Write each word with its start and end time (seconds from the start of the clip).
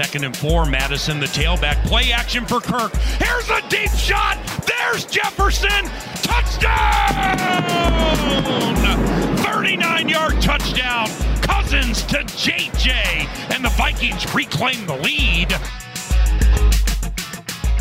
Second 0.00 0.24
and 0.24 0.34
four, 0.34 0.64
Madison, 0.64 1.20
the 1.20 1.26
tailback. 1.26 1.84
Play 1.84 2.10
action 2.10 2.46
for 2.46 2.58
Kirk. 2.58 2.90
Here's 2.94 3.50
a 3.50 3.60
deep 3.68 3.90
shot. 3.90 4.38
There's 4.66 5.04
Jefferson. 5.04 5.68
Touchdown! 6.22 7.36
39 9.44 10.08
yard 10.08 10.40
touchdown. 10.40 11.06
Cousins 11.42 12.02
to 12.04 12.16
JJ. 12.24 13.52
And 13.54 13.62
the 13.62 13.68
Vikings 13.76 14.34
reclaim 14.34 14.86
the 14.86 14.96
lead. 14.96 15.54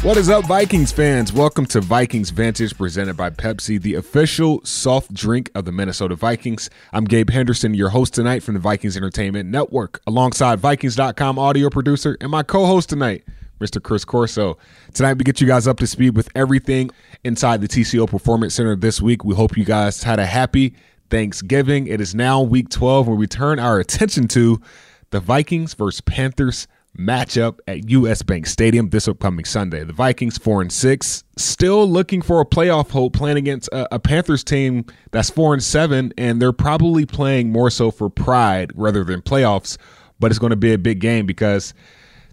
What 0.02 0.16
is 0.16 0.30
up, 0.30 0.46
Vikings 0.46 0.94
fans? 0.94 1.34
Welcome 1.34 1.66
to 1.68 1.82
Vikings 1.82 2.30
Vantage 2.30 2.78
presented 2.78 3.18
by 3.18 3.32
Pepsi, 3.32 3.82
the 3.82 3.96
official 3.96 4.64
soft 4.64 5.14
drink 5.14 5.52
of 5.54 5.66
the 5.66 5.74
Minnesota 5.74 6.16
Vikings. 6.16 6.70
I'm 6.94 7.04
Gabe 7.04 7.30
Henderson, 7.30 7.74
your 7.74 7.90
host 7.90 8.14
tonight 8.14 8.42
from 8.42 8.54
the 8.54 8.62
Vikings 8.62 8.96
Entertainment 8.96 9.50
Network, 9.50 10.00
alongside 10.08 10.62
Vikings.com 10.62 11.38
audio 11.38 11.70
producer 11.70 12.16
and 12.22 12.32
my 12.32 12.44
co 12.44 12.66
host 12.66 12.88
tonight, 12.88 13.26
Mr. 13.60 13.84
Chris 13.84 14.06
Corso. 14.06 14.58
Tonight, 14.94 15.18
we 15.18 15.26
get 15.26 15.42
you 15.42 15.48
guys 15.48 15.68
up 15.68 15.80
to 15.80 15.86
speed 15.86 16.16
with 16.16 16.30
everything 16.34 16.92
inside 17.26 17.60
the 17.60 17.68
TCO 17.68 18.10
Performance 18.10 18.56
Center 18.56 18.78
this 18.78 19.02
week. 19.02 19.26
We 19.26 19.36
hope 19.36 19.58
you 19.58 19.66
guys 19.66 20.04
had 20.04 20.18
a 20.18 20.26
happy 20.26 20.76
Thanksgiving. 21.10 21.88
It 21.88 22.00
is 22.00 22.16
now 22.16 22.42
week 22.42 22.70
12 22.70 23.06
where 23.06 23.18
we 23.18 23.28
turn 23.28 23.60
our 23.60 23.82
attention 23.82 24.30
to 24.30 24.62
the 25.10 25.20
Vikings 25.20 25.74
versus 25.74 26.00
Panthers 26.00 26.70
matchup 27.00 27.60
at 27.68 27.90
US 27.90 28.22
Bank 28.22 28.46
Stadium 28.46 28.90
this 28.90 29.08
upcoming 29.08 29.46
Sunday. 29.46 29.84
The 29.84 29.94
Vikings 29.94 30.38
4 30.38 30.64
and 30.64 30.72
6, 30.72 31.24
still 31.38 31.88
looking 31.88 32.22
for 32.22 32.42
a 32.42 32.46
playoff 32.46 32.92
hope 32.92 33.14
playing 33.14 33.38
against 33.38 33.70
a, 33.70 33.96
a, 33.96 34.00
Panthers 34.00 34.44
team 34.44 34.86
that's 35.12 35.30
4 35.30 35.54
and 35.54 35.64
7 35.64 36.14
and 36.18 36.42
they're 36.42 36.52
probably 36.52 37.06
playing 37.06 37.52
more 37.52 37.70
so 37.70 37.90
for 37.90 38.10
pride 38.10 38.72
rather 38.76 39.04
than 39.04 39.22
playoffs, 39.22 39.78
but 40.20 40.32
it's 40.32 40.40
going 40.40 40.52
to 40.52 40.58
be 40.58 40.74
a 40.74 40.78
big 40.78 41.00
game 41.00 41.26
because 41.26 41.74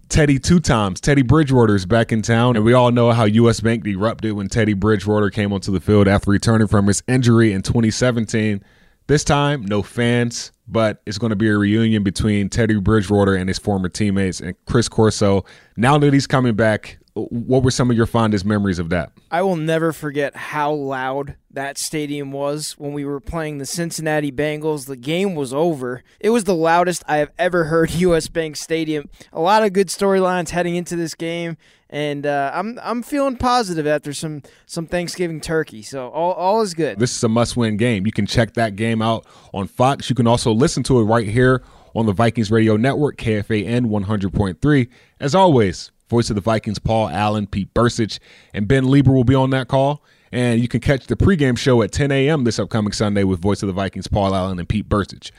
Teddy 0.09 0.39
two 0.39 0.59
times. 0.59 1.01
Teddy 1.01 1.21
Bridgewater 1.21 1.75
is 1.75 1.85
back 1.85 2.13
in 2.13 2.21
town, 2.21 2.55
and 2.55 2.63
we 2.63 2.73
all 2.73 2.91
know 2.91 3.11
how 3.11 3.25
US 3.25 3.59
Bank 3.59 3.85
erupted 3.85 4.33
when 4.33 4.47
Teddy 4.47 4.73
Bridgewater 4.73 5.29
came 5.29 5.51
onto 5.51 5.71
the 5.71 5.81
field 5.81 6.07
after 6.07 6.31
returning 6.31 6.67
from 6.67 6.87
his 6.87 7.03
injury 7.07 7.51
in 7.51 7.61
2017. 7.61 8.63
This 9.07 9.23
time, 9.23 9.65
no 9.65 9.83
fans, 9.83 10.51
but 10.67 11.01
it's 11.05 11.17
going 11.17 11.29
to 11.29 11.35
be 11.35 11.49
a 11.49 11.57
reunion 11.57 12.03
between 12.03 12.49
Teddy 12.49 12.79
Bridgewater 12.79 13.35
and 13.35 13.47
his 13.47 13.57
former 13.57 13.89
teammates 13.89 14.39
and 14.39 14.55
Chris 14.65 14.89
Corso. 14.89 15.45
Now 15.75 15.97
that 15.97 16.13
he's 16.13 16.27
coming 16.27 16.55
back, 16.55 16.99
what 17.25 17.63
were 17.63 17.71
some 17.71 17.89
of 17.89 17.97
your 17.97 18.05
fondest 18.05 18.45
memories 18.45 18.79
of 18.79 18.89
that? 18.89 19.11
I 19.31 19.41
will 19.41 19.55
never 19.55 19.91
forget 19.91 20.35
how 20.35 20.71
loud 20.71 21.35
that 21.51 21.77
stadium 21.77 22.31
was 22.31 22.73
when 22.77 22.93
we 22.93 23.03
were 23.03 23.19
playing 23.19 23.57
the 23.57 23.65
Cincinnati 23.65 24.31
Bengals. 24.31 24.85
The 24.85 24.95
game 24.95 25.33
was 25.33 25.53
over. 25.53 26.03
It 26.19 26.29
was 26.29 26.43
the 26.43 26.55
loudest 26.55 27.03
I 27.07 27.17
have 27.17 27.31
ever 27.39 27.65
heard 27.65 27.91
US 27.95 28.27
Bank 28.27 28.55
Stadium. 28.55 29.09
A 29.33 29.41
lot 29.41 29.63
of 29.63 29.73
good 29.73 29.87
storylines 29.87 30.49
heading 30.49 30.75
into 30.75 30.95
this 30.95 31.15
game, 31.15 31.57
and 31.89 32.25
uh, 32.25 32.51
I'm 32.53 32.79
I'm 32.83 33.01
feeling 33.01 33.37
positive 33.37 33.87
after 33.87 34.13
some 34.13 34.43
some 34.65 34.85
Thanksgiving 34.85 35.41
turkey. 35.41 35.81
So 35.81 36.09
all 36.09 36.33
all 36.33 36.61
is 36.61 36.73
good. 36.73 36.99
This 36.99 37.15
is 37.15 37.23
a 37.23 37.29
must-win 37.29 37.77
game. 37.77 38.05
You 38.05 38.11
can 38.11 38.27
check 38.27 38.53
that 38.53 38.75
game 38.75 39.01
out 39.01 39.25
on 39.53 39.67
Fox. 39.67 40.09
You 40.09 40.15
can 40.15 40.27
also 40.27 40.51
listen 40.51 40.83
to 40.83 40.99
it 40.99 41.03
right 41.03 41.27
here 41.27 41.63
on 41.95 42.05
the 42.05 42.13
Vikings 42.13 42.51
Radio 42.51 42.77
Network, 42.77 43.17
KFAN 43.17 43.87
100.3. 43.87 44.87
As 45.19 45.33
always, 45.33 45.91
voice 46.09 46.29
of 46.29 46.35
the 46.35 46.41
Vikings, 46.41 46.79
Paul 46.79 47.09
Allen, 47.09 47.47
Pete 47.47 47.73
Bercich, 47.73 48.19
and 48.53 48.67
Ben 48.67 48.85
Leber 48.85 49.13
will 49.13 49.23
be 49.23 49.35
on 49.35 49.49
that 49.51 49.67
call. 49.67 50.03
And 50.31 50.59
you 50.59 50.67
can 50.67 50.81
catch 50.81 51.07
the 51.07 51.15
pregame 51.15 51.57
show 51.57 51.81
at 51.81 51.91
10 51.91 52.11
a.m. 52.11 52.43
this 52.43 52.59
upcoming 52.59 52.91
Sunday 52.91 53.23
with 53.23 53.39
voice 53.39 53.63
of 53.63 53.67
the 53.67 53.73
Vikings, 53.73 54.07
Paul 54.07 54.35
Allen, 54.35 54.59
and 54.59 54.67
Pete 54.67 54.89
Bercich. 54.89 55.31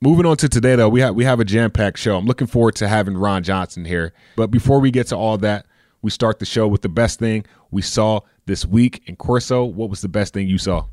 Moving 0.00 0.26
on 0.26 0.36
to 0.38 0.48
today, 0.48 0.76
though, 0.76 0.88
we 0.88 1.00
have 1.00 1.14
we 1.14 1.24
have 1.24 1.40
a 1.40 1.44
jam 1.44 1.70
packed 1.70 1.98
show. 1.98 2.18
I'm 2.18 2.26
looking 2.26 2.46
forward 2.46 2.74
to 2.76 2.88
having 2.88 3.16
Ron 3.16 3.42
Johnson 3.42 3.86
here. 3.86 4.12
But 4.36 4.50
before 4.50 4.80
we 4.80 4.90
get 4.90 5.06
to 5.08 5.16
all 5.16 5.38
that, 5.38 5.66
we 6.02 6.10
start 6.10 6.40
the 6.40 6.44
show 6.44 6.68
with 6.68 6.82
the 6.82 6.90
best 6.90 7.18
thing 7.18 7.46
we 7.70 7.80
saw 7.80 8.20
this 8.44 8.66
week. 8.66 9.02
in 9.06 9.16
Corso, 9.16 9.64
what 9.64 9.88
was 9.88 10.02
the 10.02 10.08
best 10.08 10.34
thing 10.34 10.46
you 10.46 10.58
saw? 10.58 10.84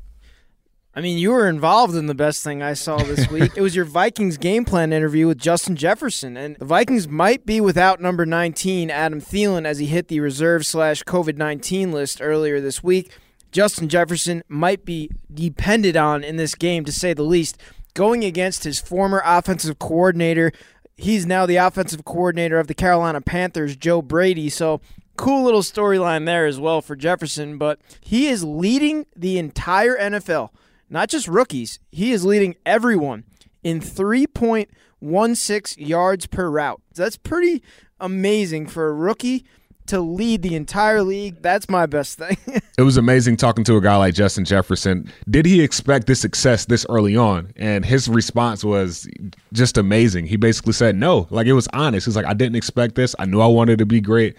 I 0.94 1.00
mean, 1.00 1.16
you 1.16 1.30
were 1.30 1.48
involved 1.48 1.94
in 1.94 2.06
the 2.06 2.14
best 2.14 2.44
thing 2.44 2.62
I 2.62 2.74
saw 2.74 2.98
this 2.98 3.28
week. 3.30 3.52
it 3.56 3.62
was 3.62 3.74
your 3.74 3.86
Vikings 3.86 4.36
game 4.36 4.64
plan 4.66 4.92
interview 4.92 5.26
with 5.26 5.38
Justin 5.38 5.74
Jefferson, 5.74 6.36
and 6.36 6.56
the 6.56 6.66
Vikings 6.66 7.08
might 7.08 7.46
be 7.46 7.60
without 7.62 8.00
number 8.00 8.26
19 8.26 8.90
Adam 8.90 9.20
Thielen 9.20 9.64
as 9.64 9.78
he 9.78 9.86
hit 9.86 10.08
the 10.08 10.20
reserve 10.20 10.66
slash 10.66 11.02
COVID 11.04 11.36
19 11.38 11.92
list 11.92 12.20
earlier 12.20 12.60
this 12.60 12.82
week. 12.82 13.10
Justin 13.52 13.88
Jefferson 13.88 14.42
might 14.48 14.84
be 14.84 15.10
depended 15.32 15.96
on 15.96 16.22
in 16.24 16.36
this 16.36 16.54
game, 16.54 16.84
to 16.84 16.92
say 16.92 17.14
the 17.14 17.22
least, 17.22 17.58
going 17.94 18.24
against 18.24 18.64
his 18.64 18.78
former 18.78 19.22
offensive 19.24 19.78
coordinator. 19.78 20.52
He's 20.96 21.24
now 21.26 21.46
the 21.46 21.56
offensive 21.56 22.04
coordinator 22.04 22.58
of 22.58 22.66
the 22.66 22.74
Carolina 22.74 23.20
Panthers, 23.22 23.76
Joe 23.76 24.02
Brady. 24.02 24.50
So 24.50 24.80
cool 25.16 25.44
little 25.44 25.62
storyline 25.62 26.26
there 26.26 26.46
as 26.46 26.60
well 26.60 26.82
for 26.82 26.96
Jefferson, 26.96 27.56
but 27.56 27.80
he 28.00 28.28
is 28.28 28.44
leading 28.44 29.06
the 29.16 29.38
entire 29.38 29.96
NFL 29.96 30.50
not 30.92 31.08
just 31.08 31.26
rookies. 31.26 31.80
He 31.90 32.12
is 32.12 32.24
leading 32.24 32.54
everyone 32.66 33.24
in 33.64 33.80
3.16 33.80 35.74
yards 35.78 36.26
per 36.26 36.50
route. 36.50 36.82
That's 36.94 37.16
pretty 37.16 37.62
amazing 37.98 38.66
for 38.66 38.88
a 38.88 38.92
rookie 38.92 39.44
to 39.86 40.00
lead 40.00 40.42
the 40.42 40.54
entire 40.54 41.02
league. 41.02 41.40
That's 41.40 41.68
my 41.68 41.86
best 41.86 42.18
thing. 42.18 42.36
it 42.78 42.82
was 42.82 42.98
amazing 42.98 43.38
talking 43.38 43.64
to 43.64 43.76
a 43.76 43.80
guy 43.80 43.96
like 43.96 44.14
Justin 44.14 44.44
Jefferson. 44.44 45.10
Did 45.28 45.46
he 45.46 45.62
expect 45.62 46.06
this 46.06 46.20
success 46.20 46.66
this 46.66 46.84
early 46.88 47.16
on? 47.16 47.52
And 47.56 47.84
his 47.84 48.06
response 48.06 48.62
was 48.62 49.08
just 49.52 49.78
amazing. 49.78 50.26
He 50.26 50.36
basically 50.36 50.74
said 50.74 50.94
no. 50.94 51.26
Like 51.30 51.46
it 51.46 51.54
was 51.54 51.68
honest. 51.72 52.06
He's 52.06 52.16
like, 52.16 52.26
I 52.26 52.34
didn't 52.34 52.56
expect 52.56 52.94
this. 52.96 53.14
I 53.18 53.24
knew 53.24 53.40
I 53.40 53.46
wanted 53.46 53.78
to 53.78 53.86
be 53.86 54.00
great, 54.00 54.36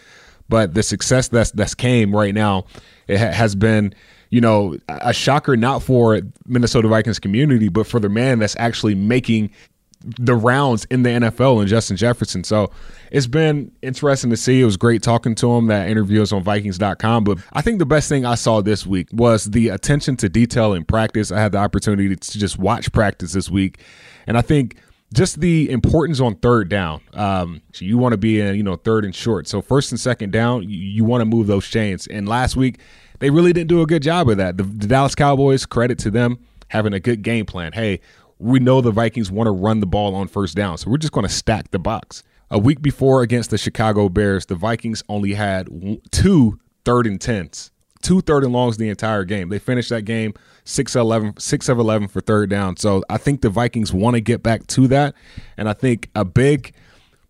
but 0.50 0.76
the 0.76 0.84
success 0.84 1.28
that's 1.30 1.52
that's 1.52 1.74
came 1.76 2.16
right 2.16 2.34
now, 2.34 2.66
it 3.08 3.20
ha- 3.20 3.32
has 3.32 3.56
been 3.56 3.94
you 4.34 4.42
know, 4.42 4.76
a 4.88 5.14
shocker 5.14 5.56
not 5.56 5.84
for 5.84 6.20
Minnesota 6.48 6.88
Vikings 6.88 7.20
community, 7.20 7.70
but 7.70 7.86
for 7.86 8.00
the 8.00 8.10
man 8.10 8.40
that's 8.40 8.56
actually 8.58 8.96
making 8.96 9.52
the 10.00 10.34
rounds 10.34 10.86
in 10.86 11.04
the 11.04 11.12
NFL 11.12 11.60
and 11.60 11.68
Justin 11.68 11.98
Jefferson. 11.98 12.44
So 12.44 12.72
it's 13.12 13.28
been 13.28 13.72
interesting 13.84 14.32
to 14.32 14.36
see. 14.36 14.60
It 14.60 14.66
was 14.66 14.76
great 14.76 15.04
talking 15.04 15.36
to 15.36 15.52
him. 15.54 15.68
That 15.68 15.88
interview 15.88 16.20
is 16.24 16.34
on 16.34 16.42
Vikings.com. 16.42 17.26
But 17.26 17.38
I 17.54 17.62
think 17.62 17.78
the 17.78 17.86
best 17.86 18.10
thing 18.10 18.26
I 18.26 18.34
saw 18.34 18.60
this 18.62 18.88
week 18.88 19.08
was 19.12 19.46
the 19.52 19.70
attention 19.70 20.18
to 20.18 20.30
detail 20.30 20.74
in 20.74 20.84
practice. 20.84 21.32
I 21.32 21.40
had 21.40 21.52
the 21.52 21.60
opportunity 21.60 22.16
to 22.16 22.40
just 22.40 22.58
watch 22.58 22.92
practice 22.92 23.34
this 23.34 23.52
week. 23.52 23.82
And 24.26 24.36
I 24.36 24.42
think 24.42 24.78
just 25.14 25.40
the 25.40 25.70
importance 25.70 26.20
on 26.20 26.36
third 26.36 26.70
down. 26.70 27.02
Um, 27.14 27.62
so 27.72 27.86
you 27.86 27.98
want 27.98 28.14
to 28.14 28.18
be 28.18 28.42
in, 28.42 28.56
you 28.56 28.64
know, 28.64 28.76
third 28.76 29.06
and 29.06 29.16
short. 29.16 29.48
So 29.48 29.62
first 29.62 29.92
and 29.92 30.00
second 30.00 30.32
down, 30.32 30.64
you, 30.64 30.78
you 30.78 31.04
want 31.06 31.22
to 31.22 31.26
move 31.26 31.48
those 31.48 31.68
chains. 31.68 32.08
And 32.08 32.28
last 32.28 32.56
week, 32.56 32.80
they 33.20 33.30
really 33.30 33.54
didn't 33.54 33.70
do 33.70 33.82
a 33.82 33.86
good 33.86 34.02
job 34.02 34.30
of 34.30 34.38
that. 34.38 34.58
The, 34.58 34.64
the 34.64 34.88
Dallas 34.88 35.16
Cowboys, 35.16 35.66
credit 35.66 36.00
to 36.00 36.12
them, 36.12 36.40
having 36.70 36.94
a 36.94 37.00
good 37.00 37.22
game 37.22 37.46
plan. 37.46 37.72
Hey, 37.72 38.02
we 38.40 38.60
know 38.60 38.82
the 38.82 38.92
Vikings 38.92 39.32
want 39.32 39.48
to 39.48 39.52
run 39.52 39.80
the 39.80 39.86
ball 39.86 40.16
on 40.16 40.28
first 40.28 40.56
down, 40.56 40.78
so 40.78 40.90
we're 40.90 40.98
just 40.98 41.14
going 41.14 41.26
to 41.26 41.32
stack 41.32 41.72
the 41.72 41.80
box. 41.80 42.24
A 42.52 42.60
week 42.60 42.82
before 42.82 43.22
against 43.22 43.52
the 43.52 43.58
Chicago 43.58 44.10
Bears, 44.10 44.48
the 44.48 44.56
Vikings 44.56 45.04
only 45.08 45.34
had 45.34 45.70
two 46.12 46.60
third 46.84 47.08
and 47.08 47.22
tens, 47.22 47.72
two 48.04 48.22
third 48.22 48.44
and 48.44 48.54
longs 48.54 48.78
the 48.78 48.90
entire 48.90 49.24
game. 49.24 49.50
They 49.50 49.60
finished 49.60 49.90
that 49.90 50.04
game 50.04 50.34
6 50.66 50.96
11, 50.96 51.40
6 51.40 51.70
of 51.70 51.80
11 51.80 52.08
for 52.10 52.22
third 52.22 52.50
down. 52.50 52.78
So 52.78 53.04
I 53.10 53.18
think 53.18 53.42
the 53.42 53.50
Vikings 53.50 53.92
want 53.92 54.16
to 54.16 54.22
get 54.22 54.44
back 54.44 54.68
to 54.68 54.88
that. 54.90 55.16
And 55.58 55.68
I 55.68 55.74
think 55.74 56.10
a 56.16 56.24
big 56.24 56.74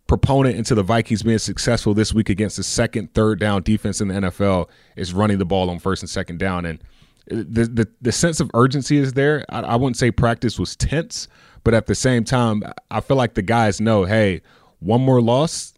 proponent 0.08 0.58
into 0.58 0.76
the 0.76 0.84
Vikings 0.84 1.24
being 1.24 1.38
successful 1.38 1.94
this 1.94 2.14
week 2.14 2.30
against 2.30 2.58
the 2.58 2.64
second, 2.64 3.14
third 3.14 3.40
down 3.40 3.64
defense 3.64 4.02
in 4.02 4.10
the 4.10 4.16
NFL 4.16 4.70
is 4.96 5.14
running 5.14 5.38
the 5.38 5.46
ball 5.46 5.70
on 5.70 5.80
first 5.80 6.04
and 6.04 6.10
second 6.10 6.40
down. 6.40 6.66
And 6.66 6.84
the 7.28 7.66
the, 7.66 7.88
the 8.02 8.12
sense 8.12 8.40
of 8.40 8.52
urgency 8.54 8.98
is 8.98 9.14
there. 9.14 9.46
I, 9.50 9.62
I 9.62 9.76
wouldn't 9.76 9.98
say 9.98 10.12
practice 10.12 10.60
was 10.60 10.76
tense, 10.76 11.28
but 11.64 11.74
at 11.74 11.86
the 11.88 11.96
same 11.96 12.24
time, 12.24 12.64
I 12.92 13.00
feel 13.00 13.18
like 13.18 13.36
the 13.36 13.42
guys 13.42 13.80
know, 13.80 14.04
hey, 14.04 14.42
one 14.80 15.02
more 15.02 15.22
loss, 15.22 15.74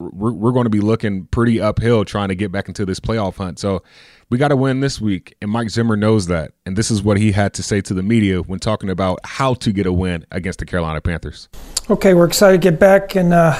we're, 0.00 0.32
we're 0.32 0.52
going 0.52 0.64
to 0.64 0.70
be 0.70 0.80
looking 0.80 1.26
pretty 1.26 1.60
uphill 1.60 2.04
trying 2.04 2.28
to 2.28 2.34
get 2.34 2.50
back 2.50 2.68
into 2.68 2.84
this 2.86 2.98
playoff 2.98 3.36
hunt. 3.36 3.58
So 3.58 3.82
we 4.30 4.38
got 4.38 4.48
to 4.48 4.56
win 4.56 4.80
this 4.80 5.00
week, 5.00 5.34
and 5.42 5.50
Mike 5.50 5.70
Zimmer 5.70 5.96
knows 5.96 6.26
that. 6.26 6.52
And 6.64 6.76
this 6.76 6.90
is 6.90 7.02
what 7.02 7.18
he 7.18 7.32
had 7.32 7.52
to 7.54 7.62
say 7.62 7.80
to 7.82 7.94
the 7.94 8.02
media 8.02 8.40
when 8.40 8.58
talking 8.58 8.88
about 8.88 9.18
how 9.24 9.54
to 9.54 9.72
get 9.72 9.86
a 9.86 9.92
win 9.92 10.24
against 10.30 10.60
the 10.60 10.66
Carolina 10.66 11.00
Panthers. 11.00 11.48
Okay, 11.90 12.14
we're 12.14 12.26
excited 12.26 12.62
to 12.62 12.70
get 12.70 12.80
back 12.80 13.14
and 13.16 13.34
uh, 13.34 13.54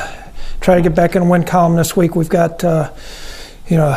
try 0.61 0.77
to 0.77 0.83
get 0.83 0.95
back 0.95 1.17
in 1.17 1.25
the 1.25 1.29
win 1.29 1.45
column 1.45 1.77
this 1.77 1.97
week. 1.97 2.15
We've 2.17 2.29
got, 2.29 2.63
uh, 2.65 2.93
you 3.69 3.77
know, 3.77 3.91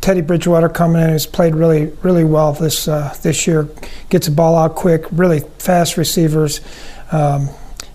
Teddy 0.00 0.22
Bridgewater 0.22 0.68
coming 0.68 1.00
in, 1.00 1.10
who's 1.10 1.26
played 1.26 1.54
really, 1.54 1.86
really 2.02 2.24
well 2.24 2.54
this 2.54 2.88
uh, 2.88 3.14
this 3.22 3.46
year. 3.46 3.68
Gets 4.08 4.26
the 4.26 4.32
ball 4.32 4.56
out 4.56 4.74
quick, 4.74 5.04
really 5.12 5.40
fast 5.58 5.96
receivers. 5.96 6.60
Um, 7.12 7.50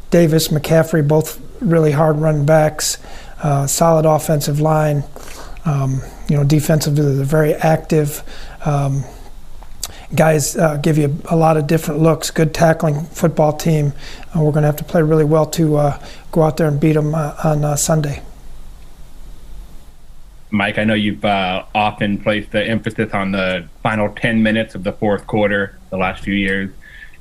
Davis, 0.10 0.48
McCaffrey, 0.48 1.06
both 1.06 1.42
really 1.60 1.92
hard 1.92 2.18
running 2.18 2.46
backs. 2.46 2.98
Uh, 3.42 3.68
solid 3.68 4.06
offensive 4.06 4.60
line. 4.60 5.04
Um, 5.66 6.02
you 6.30 6.36
know, 6.36 6.44
defensively, 6.44 7.16
they're 7.16 7.26
very 7.26 7.54
active. 7.54 8.24
Um, 8.66 9.04
guys 10.16 10.56
uh, 10.56 10.78
give 10.78 10.98
you 10.98 11.18
a 11.30 11.36
lot 11.36 11.58
of 11.58 11.68
different 11.68 12.02
looks. 12.02 12.32
Good 12.32 12.54
tackling 12.54 13.06
football 13.06 13.54
team. 13.54 13.94
Uh, 14.36 14.42
we're 14.42 14.52
going 14.52 14.64
to 14.64 14.68
have 14.68 14.78
to 14.78 14.84
play 14.84 15.02
really 15.02 15.26
well 15.26 15.46
to 15.48 15.78
uh, 15.78 16.06
go 16.32 16.44
out 16.44 16.58
there 16.58 16.68
and 16.68 16.80
beat 16.80 16.94
them 16.94 17.14
uh, 17.14 17.36
on 17.44 17.64
uh, 17.64 17.76
Sunday. 17.76 18.22
Mike, 20.50 20.78
I 20.78 20.86
know 20.86 20.94
you've 20.94 21.26
often 21.26 22.18
placed 22.20 22.52
the 22.52 22.64
emphasis 22.64 23.14
on 23.14 23.34
the 23.34 23.68
final 23.84 24.14
10 24.14 24.42
minutes 24.42 24.76
of 24.76 24.86
the 24.86 24.94
fourth 24.94 25.28
quarter 25.28 25.78
the 25.90 25.98
last 25.98 26.24
few 26.24 26.34
years. 26.34 26.72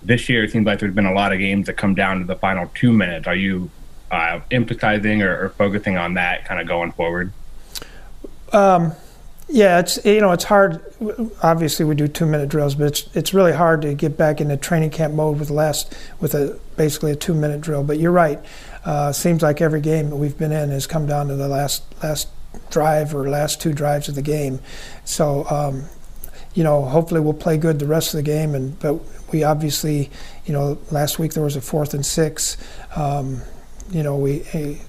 This 0.00 0.28
year, 0.28 0.44
it 0.44 0.52
seems 0.52 0.64
like 0.64 0.78
there's 0.78 0.94
been 0.94 1.06
a 1.06 1.12
lot 1.12 1.32
of 1.32 1.40
games 1.40 1.66
that 1.66 1.72
come 1.72 1.96
down 1.96 2.20
to 2.20 2.24
the 2.24 2.36
final 2.36 2.70
two 2.74 2.92
minutes. 2.92 3.26
Are 3.26 3.34
you 3.34 3.69
uh, 4.11 4.41
emphasizing 4.50 5.23
or, 5.23 5.44
or, 5.44 5.49
focusing 5.50 5.97
on 5.97 6.14
that 6.14 6.44
kind 6.44 6.61
of 6.61 6.67
going 6.67 6.93
forward? 6.93 7.32
Um, 8.53 8.93
yeah, 9.49 9.79
it's 9.79 10.05
you 10.05 10.20
know 10.20 10.32
it's 10.32 10.44
hard. 10.44 10.82
Obviously, 11.43 11.85
we 11.85 11.94
do 11.94 12.08
two 12.08 12.26
minute 12.26 12.49
drills, 12.49 12.75
but 12.75 12.87
it's 12.87 13.17
it's 13.17 13.35
really 13.35 13.53
hard 13.53 13.82
to 13.82 13.94
get 13.94 14.17
back 14.17 14.41
into 14.41 14.56
training 14.56 14.91
camp 14.91 15.14
mode 15.14 15.38
with 15.38 15.50
last 15.50 15.97
with 16.20 16.35
a 16.35 16.58
basically 16.76 17.12
a 17.12 17.17
two 17.17 17.35
minute 17.35 17.61
drill. 17.61 17.85
But 17.85 17.99
you're 17.99 18.12
right. 18.12 18.41
Uh, 18.85 19.12
seems 19.12 19.43
like 19.43 19.61
every 19.61 19.81
game 19.81 20.11
that 20.11 20.17
we've 20.17 20.37
been 20.37 20.53
in 20.53 20.70
has 20.70 20.87
come 20.87 21.06
down 21.06 21.29
to 21.29 21.37
the 21.37 21.49
last 21.49 21.85
last 22.03 22.29
drive 22.70 23.14
or 23.14 23.29
last 23.29 23.61
two 23.61 23.73
drives 23.73 24.08
of 24.08 24.14
the 24.14 24.23
game. 24.23 24.61
So, 25.05 25.47
um, 25.49 25.85
you 26.55 26.64
know, 26.64 26.85
hopefully 26.85 27.20
we'll 27.20 27.35
play 27.35 27.58
good 27.58 27.79
the 27.79 27.87
rest 27.87 28.14
of 28.14 28.19
the 28.19 28.23
game. 28.23 28.55
And 28.55 28.79
but 28.81 29.00
we 29.32 29.44
obviously, 29.44 30.11
you 30.44 30.53
know, 30.53 30.79
last 30.91 31.19
week 31.19 31.35
there 31.35 31.44
was 31.44 31.56
a 31.56 31.61
fourth 31.61 31.94
and 31.94 32.05
six. 32.05 32.56
Um, 32.94 33.43
you 33.90 34.02
know, 34.02 34.16
we. 34.16 34.40
Hey, 34.40 34.80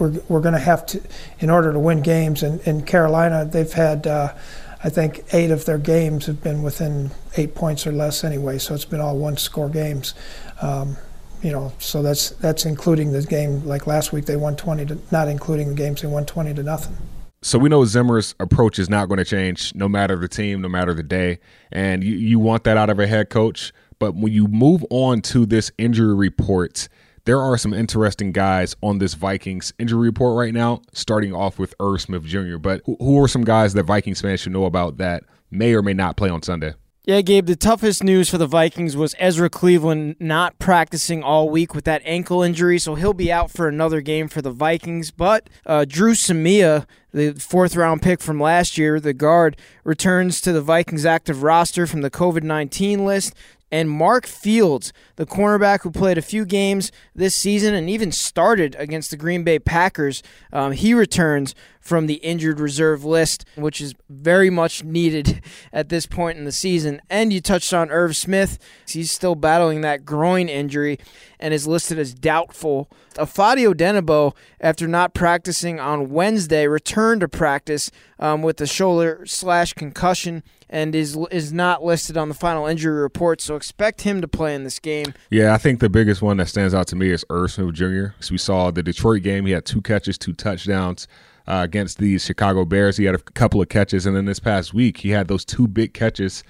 we're, 0.00 0.18
we're 0.28 0.40
going 0.40 0.54
to 0.54 0.58
have 0.58 0.86
to, 0.86 1.02
in 1.38 1.50
order 1.50 1.72
to 1.72 1.78
win 1.78 2.00
games. 2.00 2.42
And 2.42 2.60
in 2.62 2.82
Carolina, 2.82 3.44
they've 3.44 3.72
had, 3.72 4.06
uh, 4.06 4.34
I 4.82 4.88
think, 4.88 5.22
eight 5.32 5.50
of 5.50 5.66
their 5.66 5.78
games 5.78 6.26
have 6.26 6.42
been 6.42 6.62
within 6.62 7.10
eight 7.36 7.54
points 7.54 7.86
or 7.86 7.92
less 7.92 8.24
anyway. 8.24 8.58
So 8.58 8.74
it's 8.74 8.86
been 8.86 9.00
all 9.00 9.18
one 9.18 9.36
score 9.36 9.68
games. 9.68 10.14
Um, 10.62 10.96
you 11.42 11.52
know, 11.52 11.72
so 11.78 12.02
that's 12.02 12.30
that's 12.30 12.66
including 12.66 13.12
the 13.12 13.22
game 13.22 13.64
like 13.64 13.86
last 13.86 14.12
week 14.12 14.26
they 14.26 14.36
won 14.36 14.56
20 14.56 14.84
to 14.86 14.98
not 15.10 15.26
including 15.28 15.68
the 15.68 15.74
games 15.74 16.02
they 16.02 16.08
won 16.08 16.26
20 16.26 16.52
to 16.54 16.62
nothing. 16.62 16.96
So 17.42 17.58
we 17.58 17.70
know 17.70 17.82
Zimmer's 17.86 18.34
approach 18.38 18.78
is 18.78 18.90
not 18.90 19.08
going 19.08 19.16
to 19.16 19.24
change 19.24 19.74
no 19.74 19.88
matter 19.88 20.16
the 20.16 20.28
team, 20.28 20.60
no 20.60 20.68
matter 20.68 20.92
the 20.92 21.02
day, 21.02 21.38
and 21.72 22.04
you, 22.04 22.14
you 22.14 22.38
want 22.38 22.64
that 22.64 22.76
out 22.76 22.90
of 22.90 22.98
a 22.98 23.06
head 23.06 23.30
coach. 23.30 23.72
But 23.98 24.14
when 24.14 24.32
you 24.32 24.48
move 24.48 24.84
on 24.90 25.22
to 25.22 25.46
this 25.46 25.72
injury 25.78 26.14
report, 26.14 26.88
there 27.30 27.40
are 27.40 27.56
some 27.56 27.72
interesting 27.72 28.32
guys 28.32 28.74
on 28.82 28.98
this 28.98 29.14
Vikings 29.14 29.72
injury 29.78 30.08
report 30.08 30.36
right 30.36 30.52
now. 30.52 30.82
Starting 30.92 31.32
off 31.32 31.60
with 31.60 31.76
Irv 31.78 32.00
Smith 32.00 32.24
Jr. 32.24 32.56
But 32.56 32.82
who, 32.84 33.22
are 33.22 33.28
some 33.28 33.44
guys 33.44 33.72
that 33.74 33.84
Vikings 33.84 34.20
fans 34.20 34.40
should 34.40 34.50
know 34.50 34.64
about 34.64 34.96
that 34.96 35.22
may 35.48 35.72
or 35.72 35.80
may 35.80 35.94
not 35.94 36.16
play 36.16 36.28
on 36.28 36.42
Sunday? 36.42 36.74
Yeah, 37.04 37.20
Gabe, 37.20 37.46
the 37.46 37.54
toughest 37.54 38.02
news 38.02 38.28
for 38.28 38.36
the 38.36 38.48
Vikings 38.48 38.96
was 38.96 39.14
Ezra 39.20 39.48
Cleveland 39.48 40.16
not 40.18 40.58
practicing 40.58 41.22
all 41.22 41.48
week 41.48 41.72
with 41.72 41.84
that 41.84 42.02
ankle 42.04 42.42
injury, 42.42 42.80
so 42.80 42.96
he'll 42.96 43.14
be 43.14 43.30
out 43.30 43.52
for 43.52 43.68
another 43.68 44.00
game 44.00 44.26
for 44.26 44.42
the 44.42 44.50
Vikings. 44.50 45.12
But 45.12 45.48
uh, 45.64 45.84
Dru 45.88 46.14
Samia, 46.14 46.84
the 47.12 47.34
fourth 47.34 47.76
round 47.76 48.02
pick 48.02 48.20
from 48.20 48.40
last 48.40 48.76
year, 48.76 48.98
the 48.98 49.14
guard, 49.14 49.56
returns 49.84 50.40
to 50.40 50.52
the 50.52 50.62
Vikings 50.62 51.06
active 51.06 51.44
roster 51.44 51.86
from 51.86 52.00
the 52.00 52.10
COVID 52.10 52.42
19 52.42 53.04
list 53.04 53.34
and 53.70 53.88
Mark 53.90 54.26
Fields, 54.26 54.92
the 55.16 55.26
cornerback 55.26 55.82
who 55.82 55.90
played 55.90 56.18
a 56.18 56.22
few 56.22 56.44
games 56.44 56.90
this 57.14 57.34
season 57.34 57.74
and 57.74 57.88
even 57.88 58.10
started 58.12 58.74
against 58.78 59.10
the 59.10 59.16
Green 59.16 59.44
Bay 59.44 59.58
Packers. 59.58 60.22
Um, 60.52 60.72
he 60.72 60.92
returns 60.94 61.54
from 61.80 62.06
the 62.06 62.14
injured 62.14 62.60
reserve 62.60 63.04
list, 63.04 63.44
which 63.54 63.80
is 63.80 63.94
very 64.08 64.50
much 64.50 64.84
needed 64.84 65.42
at 65.72 65.88
this 65.88 66.06
point 66.06 66.38
in 66.38 66.44
the 66.44 66.52
season. 66.52 67.00
And 67.08 67.32
you 67.32 67.40
touched 67.40 67.72
on 67.72 67.90
Irv 67.90 68.16
Smith. 68.16 68.58
He's 68.86 69.12
still 69.12 69.34
battling 69.34 69.80
that 69.82 70.04
groin 70.04 70.48
injury 70.48 70.98
and 71.38 71.54
is 71.54 71.66
listed 71.66 71.98
as 71.98 72.12
doubtful. 72.12 72.90
Ifeadi 73.14 73.72
Odenigbo, 73.72 74.34
after 74.60 74.86
not 74.86 75.14
practicing 75.14 75.80
on 75.80 76.10
Wednesday, 76.10 76.66
returned 76.66 77.22
to 77.22 77.28
practice 77.28 77.90
um, 78.18 78.42
with 78.42 78.60
a 78.60 78.66
shoulder 78.66 79.24
slash 79.26 79.72
concussion 79.72 80.42
and 80.70 80.94
is 80.94 81.18
is 81.30 81.52
not 81.52 81.84
listed 81.84 82.16
on 82.16 82.28
the 82.28 82.34
final 82.34 82.66
injury 82.66 83.02
report. 83.02 83.42
So 83.42 83.56
expect 83.56 84.02
him 84.02 84.22
to 84.22 84.28
play 84.28 84.54
in 84.54 84.64
this 84.64 84.78
game. 84.78 85.12
Yeah, 85.28 85.52
I 85.52 85.58
think 85.58 85.80
the 85.80 85.90
biggest 85.90 86.22
one 86.22 86.38
that 86.38 86.48
stands 86.48 86.72
out 86.72 86.86
to 86.88 86.96
me 86.96 87.10
is 87.10 87.24
Irv 87.28 87.50
Jr. 87.74 88.14
So 88.20 88.32
we 88.32 88.38
saw 88.38 88.70
the 88.70 88.82
Detroit 88.82 89.22
game; 89.22 89.44
he 89.44 89.52
had 89.52 89.66
two 89.66 89.82
catches, 89.82 90.16
two 90.16 90.32
touchdowns. 90.32 91.06
Uh, 91.48 91.62
against 91.64 91.98
the 91.98 92.16
Chicago 92.18 92.64
Bears, 92.64 92.96
he 92.96 93.06
had 93.06 93.14
a 93.14 93.18
couple 93.18 93.60
of 93.60 93.68
catches, 93.68 94.06
and 94.06 94.14
then 94.14 94.24
this 94.24 94.38
past 94.38 94.72
week 94.72 94.98
he 94.98 95.10
had 95.10 95.26
those 95.26 95.44
two 95.44 95.66
big 95.66 95.92
catches 95.92 96.44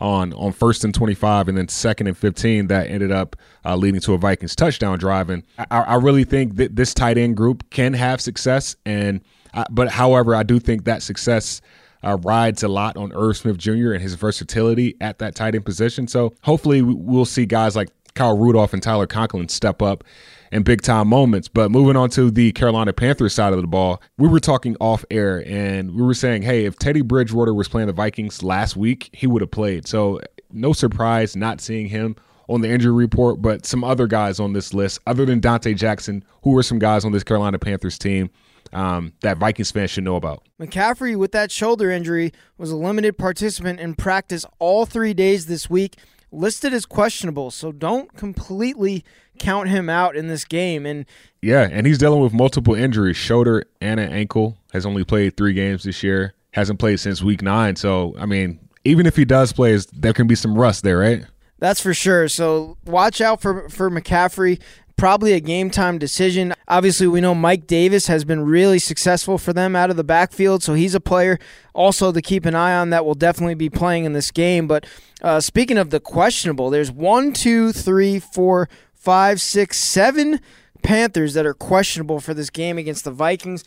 on 0.00 0.32
on 0.34 0.52
first 0.52 0.84
and 0.84 0.94
25 0.94 1.48
and 1.48 1.56
then 1.56 1.68
second 1.68 2.08
and 2.08 2.18
15 2.18 2.66
that 2.66 2.88
ended 2.90 3.10
up 3.10 3.36
uh, 3.64 3.76
leading 3.76 4.00
to 4.00 4.12
a 4.12 4.18
Vikings 4.18 4.54
touchdown 4.54 4.98
drive. 4.98 5.30
And 5.30 5.42
I, 5.58 5.80
I, 5.80 5.94
really 5.94 6.24
think 6.24 6.56
that 6.56 6.76
this 6.76 6.92
tight 6.92 7.16
end 7.16 7.36
group 7.36 7.68
can 7.70 7.94
have 7.94 8.20
success. 8.20 8.76
And 8.84 9.22
uh, 9.54 9.64
but 9.70 9.88
however, 9.88 10.34
I 10.34 10.42
do 10.42 10.58
think 10.58 10.84
that 10.84 11.02
success 11.02 11.60
uh, 12.04 12.18
rides 12.18 12.62
a 12.62 12.68
lot 12.68 12.96
on 12.96 13.12
Irv 13.12 13.36
Smith 13.36 13.58
Jr. 13.58 13.92
and 13.92 14.02
his 14.02 14.14
versatility 14.14 14.96
at 15.00 15.18
that 15.18 15.34
tight 15.34 15.54
end 15.54 15.64
position. 15.64 16.06
So 16.06 16.34
hopefully 16.42 16.82
we'll 16.82 17.24
see 17.24 17.46
guys 17.46 17.74
like 17.76 17.88
Kyle 18.14 18.36
Rudolph 18.36 18.72
and 18.72 18.82
Tyler 18.82 19.06
Conklin 19.06 19.48
step 19.48 19.82
up 19.82 20.04
in 20.52 20.62
big 20.62 20.82
time 20.82 21.08
moments. 21.08 21.48
But 21.48 21.70
moving 21.70 21.96
on 21.96 22.10
to 22.10 22.30
the 22.30 22.52
Carolina 22.52 22.92
Panthers 22.92 23.34
side 23.34 23.52
of 23.52 23.60
the 23.60 23.66
ball, 23.66 24.00
we 24.18 24.28
were 24.28 24.40
talking 24.40 24.76
off 24.80 25.04
air 25.10 25.42
and 25.46 25.94
we 25.94 26.02
were 26.02 26.14
saying, 26.14 26.42
hey, 26.42 26.64
if 26.64 26.78
Teddy 26.78 27.02
Bridgewater 27.02 27.52
was 27.52 27.68
playing 27.68 27.88
the 27.88 27.92
Vikings 27.92 28.42
last 28.42 28.76
week, 28.76 29.10
he 29.12 29.26
would 29.26 29.42
have 29.42 29.50
played. 29.50 29.88
So 29.88 30.20
no 30.52 30.72
surprise 30.72 31.34
not 31.34 31.60
seeing 31.60 31.88
him 31.88 32.16
on 32.48 32.60
the 32.60 32.68
injury 32.70 32.92
report, 32.92 33.40
but 33.42 33.66
some 33.66 33.82
other 33.82 34.06
guys 34.06 34.38
on 34.38 34.52
this 34.52 34.74
list, 34.74 35.00
other 35.06 35.24
than 35.24 35.40
Donte 35.40 35.74
Jackson, 35.76 36.22
who 36.42 36.50
were 36.50 36.62
some 36.62 36.78
guys 36.78 37.04
on 37.04 37.12
this 37.12 37.24
Carolina 37.24 37.58
Panthers 37.58 37.98
team 37.98 38.30
um, 38.72 39.12
that 39.20 39.38
Vikings 39.38 39.70
fans 39.70 39.90
should 39.90 40.04
know 40.04 40.16
about. 40.16 40.42
McCaffrey, 40.60 41.16
with 41.16 41.32
that 41.32 41.50
shoulder 41.50 41.90
injury, 41.90 42.32
was 42.56 42.70
a 42.70 42.76
limited 42.76 43.18
participant 43.18 43.80
in 43.80 43.94
practice 43.94 44.44
all 44.58 44.86
three 44.86 45.14
days 45.14 45.46
this 45.46 45.68
week, 45.68 45.96
listed 46.30 46.72
as 46.72 46.86
questionable. 46.86 47.50
So 47.50 47.72
don't 47.72 48.14
completely 48.16 49.04
count 49.38 49.68
him 49.68 49.88
out 49.88 50.16
in 50.16 50.28
this 50.28 50.44
game. 50.44 50.86
And 50.86 51.06
yeah, 51.42 51.68
and 51.70 51.86
he's 51.86 51.98
dealing 51.98 52.20
with 52.20 52.32
multiple 52.32 52.74
injuries, 52.74 53.16
shoulder 53.16 53.64
and 53.80 54.00
an 54.00 54.12
ankle. 54.12 54.58
Has 54.72 54.86
only 54.86 55.04
played 55.04 55.36
three 55.36 55.52
games 55.52 55.84
this 55.84 56.02
year. 56.02 56.34
Hasn't 56.52 56.78
played 56.78 57.00
since 57.00 57.22
week 57.22 57.42
nine. 57.42 57.76
So 57.76 58.14
I 58.18 58.26
mean, 58.26 58.58
even 58.84 59.06
if 59.06 59.16
he 59.16 59.24
does 59.24 59.52
play, 59.52 59.78
there 59.92 60.12
can 60.12 60.26
be 60.26 60.34
some 60.34 60.56
rust 60.56 60.82
there, 60.82 60.98
right? 60.98 61.24
That's 61.58 61.80
for 61.80 61.94
sure. 61.94 62.28
So 62.28 62.76
watch 62.84 63.20
out 63.20 63.40
for 63.40 63.68
for 63.68 63.90
McCaffrey 63.90 64.60
probably 64.96 65.32
a 65.32 65.40
game 65.40 65.70
time 65.70 65.98
decision. 65.98 66.54
Obviously, 66.68 67.06
we 67.06 67.20
know 67.20 67.34
Mike 67.34 67.66
Davis 67.66 68.06
has 68.06 68.24
been 68.24 68.44
really 68.44 68.78
successful 68.78 69.38
for 69.38 69.52
them 69.52 69.74
out 69.76 69.90
of 69.90 69.96
the 69.96 70.04
backfield, 70.04 70.62
so 70.62 70.74
he's 70.74 70.94
a 70.94 71.00
player 71.00 71.38
also 71.74 72.12
to 72.12 72.22
keep 72.22 72.46
an 72.46 72.54
eye 72.54 72.74
on 72.74 72.90
that 72.90 73.04
will 73.04 73.14
definitely 73.14 73.54
be 73.54 73.70
playing 73.70 74.04
in 74.04 74.12
this 74.12 74.30
game. 74.30 74.66
But 74.66 74.86
uh, 75.22 75.40
speaking 75.40 75.78
of 75.78 75.90
the 75.90 76.00
questionable, 76.00 76.70
there's 76.70 76.90
one, 76.90 77.32
two, 77.32 77.72
three, 77.72 78.18
four, 78.18 78.68
five, 78.92 79.40
six, 79.40 79.78
seven 79.78 80.40
Panthers 80.82 81.34
that 81.34 81.46
are 81.46 81.54
questionable 81.54 82.20
for 82.20 82.34
this 82.34 82.50
game 82.50 82.78
against 82.78 83.04
the 83.04 83.10
Vikings. 83.10 83.64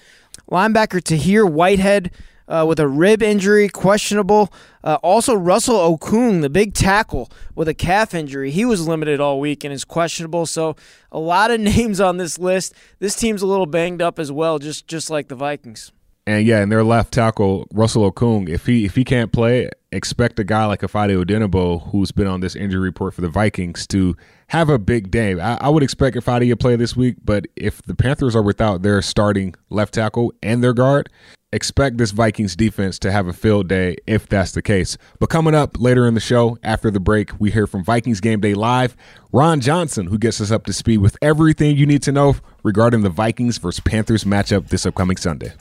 Linebacker 0.52 1.04
Tahir 1.04 1.46
Whitehead 1.46 2.12
uh, 2.48 2.66
with 2.68 2.80
a 2.80 2.88
rib 2.88 3.22
injury, 3.22 3.70
questionable. 3.70 4.52
Uh, 4.84 4.98
also, 5.04 5.36
Russell 5.36 5.98
Okung, 5.98 6.42
the 6.42 6.50
big 6.50 6.74
tackle, 6.74 7.30
with 7.56 7.68
a 7.68 7.74
calf 7.74 8.14
injury. 8.14 8.52
He 8.52 8.66
was 8.66 8.88
limited 8.88 9.20
all 9.20 9.40
week 9.40 9.64
and 9.64 9.74
is 9.74 9.84
questionable. 9.84 10.46
So, 10.46 10.76
a 11.12 11.20
lot 11.20 11.52
of 11.52 11.60
names 11.62 12.00
on 12.00 12.18
this 12.18 12.40
list. 12.40 12.74
This 13.00 13.16
team's 13.16 13.42
a 13.42 13.48
little 13.48 13.66
banged 13.66 14.02
up 14.02 14.20
as 14.20 14.32
well, 14.32 14.60
just 14.60 14.88
just 14.88 15.10
like 15.10 15.28
the 15.28 15.36
Vikings. 15.36 15.92
And 16.28 16.46
yeah, 16.46 16.60
and 16.60 16.70
their 16.70 16.84
left 16.84 17.14
tackle 17.14 17.68
Russell 17.72 18.12
Okung, 18.12 18.50
if 18.50 18.66
he 18.66 18.84
if 18.84 18.96
he 18.96 19.06
can't 19.06 19.32
play, 19.32 19.70
expect 19.94 20.38
a 20.40 20.44
guy 20.44 20.66
like 20.66 20.82
Ifeadi 20.82 21.24
Odenigbo, 21.24 21.90
who's 21.92 22.12
been 22.12 22.28
on 22.28 22.42
this 22.42 22.54
injury 22.54 22.82
report 22.82 23.14
for 23.14 23.22
the 23.22 23.30
Vikings, 23.30 23.88
to 23.88 24.14
have 24.48 24.68
a 24.68 24.78
big 24.78 25.10
day. 25.10 25.40
I, 25.40 25.56
I 25.56 25.70
would 25.70 25.84
expect 25.84 26.18
Ifeadi 26.18 26.50
to 26.50 26.58
play 26.58 26.76
this 26.76 26.98
week, 26.98 27.16
but 27.24 27.46
if 27.56 27.82
the 27.84 27.96
Panthers 27.96 28.36
are 28.36 28.42
without 28.42 28.82
their 28.82 29.02
starting 29.02 29.56
left 29.70 29.94
tackle 29.94 30.34
and 30.44 30.62
their 30.62 30.74
guard, 30.74 31.10
expect 31.58 31.98
this 31.98 32.12
Vikings 32.12 32.56
defense 32.56 32.98
to 33.00 33.12
have 33.12 33.28
a 33.28 33.34
field 33.34 33.68
day 33.68 33.98
if 34.08 34.30
that's 34.30 34.52
the 34.52 34.62
case. 34.62 34.98
But 35.20 35.30
coming 35.30 35.56
up 35.56 35.78
later 35.78 36.08
in 36.08 36.14
the 36.14 36.22
show, 36.22 36.58
after 36.64 36.90
the 36.90 37.02
break, 37.02 37.32
we 37.40 37.52
hear 37.52 37.68
from 37.68 37.84
Vikings 37.84 38.22
Gameday 38.22 38.56
Live, 38.56 38.96
Ron 39.34 39.60
Johnson, 39.60 40.08
who 40.08 40.18
gets 40.18 40.40
us 40.40 40.52
up 40.52 40.66
to 40.68 40.74
speed 40.74 41.00
with 41.00 41.18
everything 41.22 41.76
you 41.76 41.86
need 41.86 42.04
to 42.04 42.12
know 42.14 42.36
regarding 42.64 43.02
the 43.02 43.10
Vikings 43.10 43.58
versus 43.58 43.82
Panthers 43.82 44.24
matchup 44.24 44.70
this 44.70 44.86
upcoming 44.86 45.18
Sunday. 45.18 45.52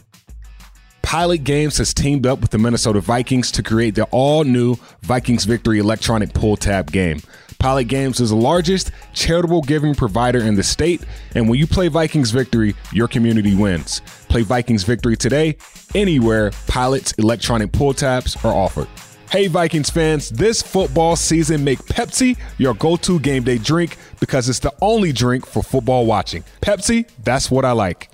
Pilot 1.02 1.44
Games 1.44 1.78
has 1.78 1.94
teamed 1.94 2.26
up 2.26 2.40
with 2.40 2.50
the 2.50 2.58
Minnesota 2.58 3.00
Vikings 3.00 3.50
to 3.52 3.62
create 3.62 3.94
the 3.94 4.04
all 4.10 4.44
new 4.44 4.76
Vikings 5.02 5.44
Victory 5.44 5.78
electronic 5.78 6.34
pull 6.34 6.56
tab 6.56 6.92
game. 6.92 7.20
Pilot 7.66 7.88
Games 7.88 8.20
is 8.20 8.30
the 8.30 8.36
largest 8.36 8.92
charitable 9.12 9.60
giving 9.60 9.92
provider 9.92 10.38
in 10.38 10.54
the 10.54 10.62
state, 10.62 11.02
and 11.34 11.48
when 11.48 11.58
you 11.58 11.66
play 11.66 11.88
Vikings 11.88 12.30
Victory, 12.30 12.76
your 12.92 13.08
community 13.08 13.56
wins. 13.56 14.02
Play 14.28 14.42
Vikings 14.42 14.84
Victory 14.84 15.16
today, 15.16 15.56
anywhere 15.92 16.52
Pilot's 16.68 17.10
electronic 17.14 17.72
pull 17.72 17.92
tabs 17.92 18.36
are 18.44 18.54
offered. 18.54 18.86
Hey 19.32 19.48
Vikings 19.48 19.90
fans, 19.90 20.28
this 20.28 20.62
football 20.62 21.16
season 21.16 21.64
make 21.64 21.80
Pepsi 21.80 22.38
your 22.56 22.74
go-to 22.74 23.18
game 23.18 23.42
day 23.42 23.58
drink 23.58 23.96
because 24.20 24.48
it's 24.48 24.60
the 24.60 24.72
only 24.80 25.10
drink 25.10 25.44
for 25.44 25.60
football 25.60 26.06
watching. 26.06 26.44
Pepsi, 26.60 27.10
that's 27.24 27.50
what 27.50 27.64
I 27.64 27.72
like. 27.72 28.08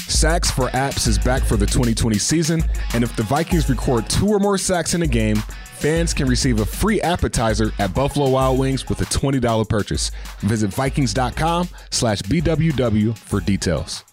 Sacks 0.00 0.50
for 0.50 0.68
Apps 0.70 1.06
is 1.06 1.18
back 1.18 1.42
for 1.44 1.56
the 1.56 1.66
2020 1.66 2.18
season, 2.18 2.64
and 2.94 3.04
if 3.04 3.14
the 3.14 3.22
Vikings 3.22 3.68
record 3.68 4.08
two 4.08 4.28
or 4.28 4.40
more 4.40 4.58
sacks 4.58 4.94
in 4.94 5.02
a 5.02 5.06
game, 5.06 5.40
fans 5.82 6.14
can 6.14 6.28
receive 6.28 6.60
a 6.60 6.64
free 6.64 7.00
appetizer 7.00 7.72
at 7.80 7.92
Buffalo 7.92 8.30
Wild 8.30 8.56
Wings 8.56 8.88
with 8.88 9.00
a 9.00 9.04
$20 9.06 9.68
purchase. 9.68 10.12
Visit 10.38 10.70
Vikings.com 10.70 11.68
slash 11.90 12.22
BWW 12.22 13.18
for 13.18 13.40
details. 13.40 14.04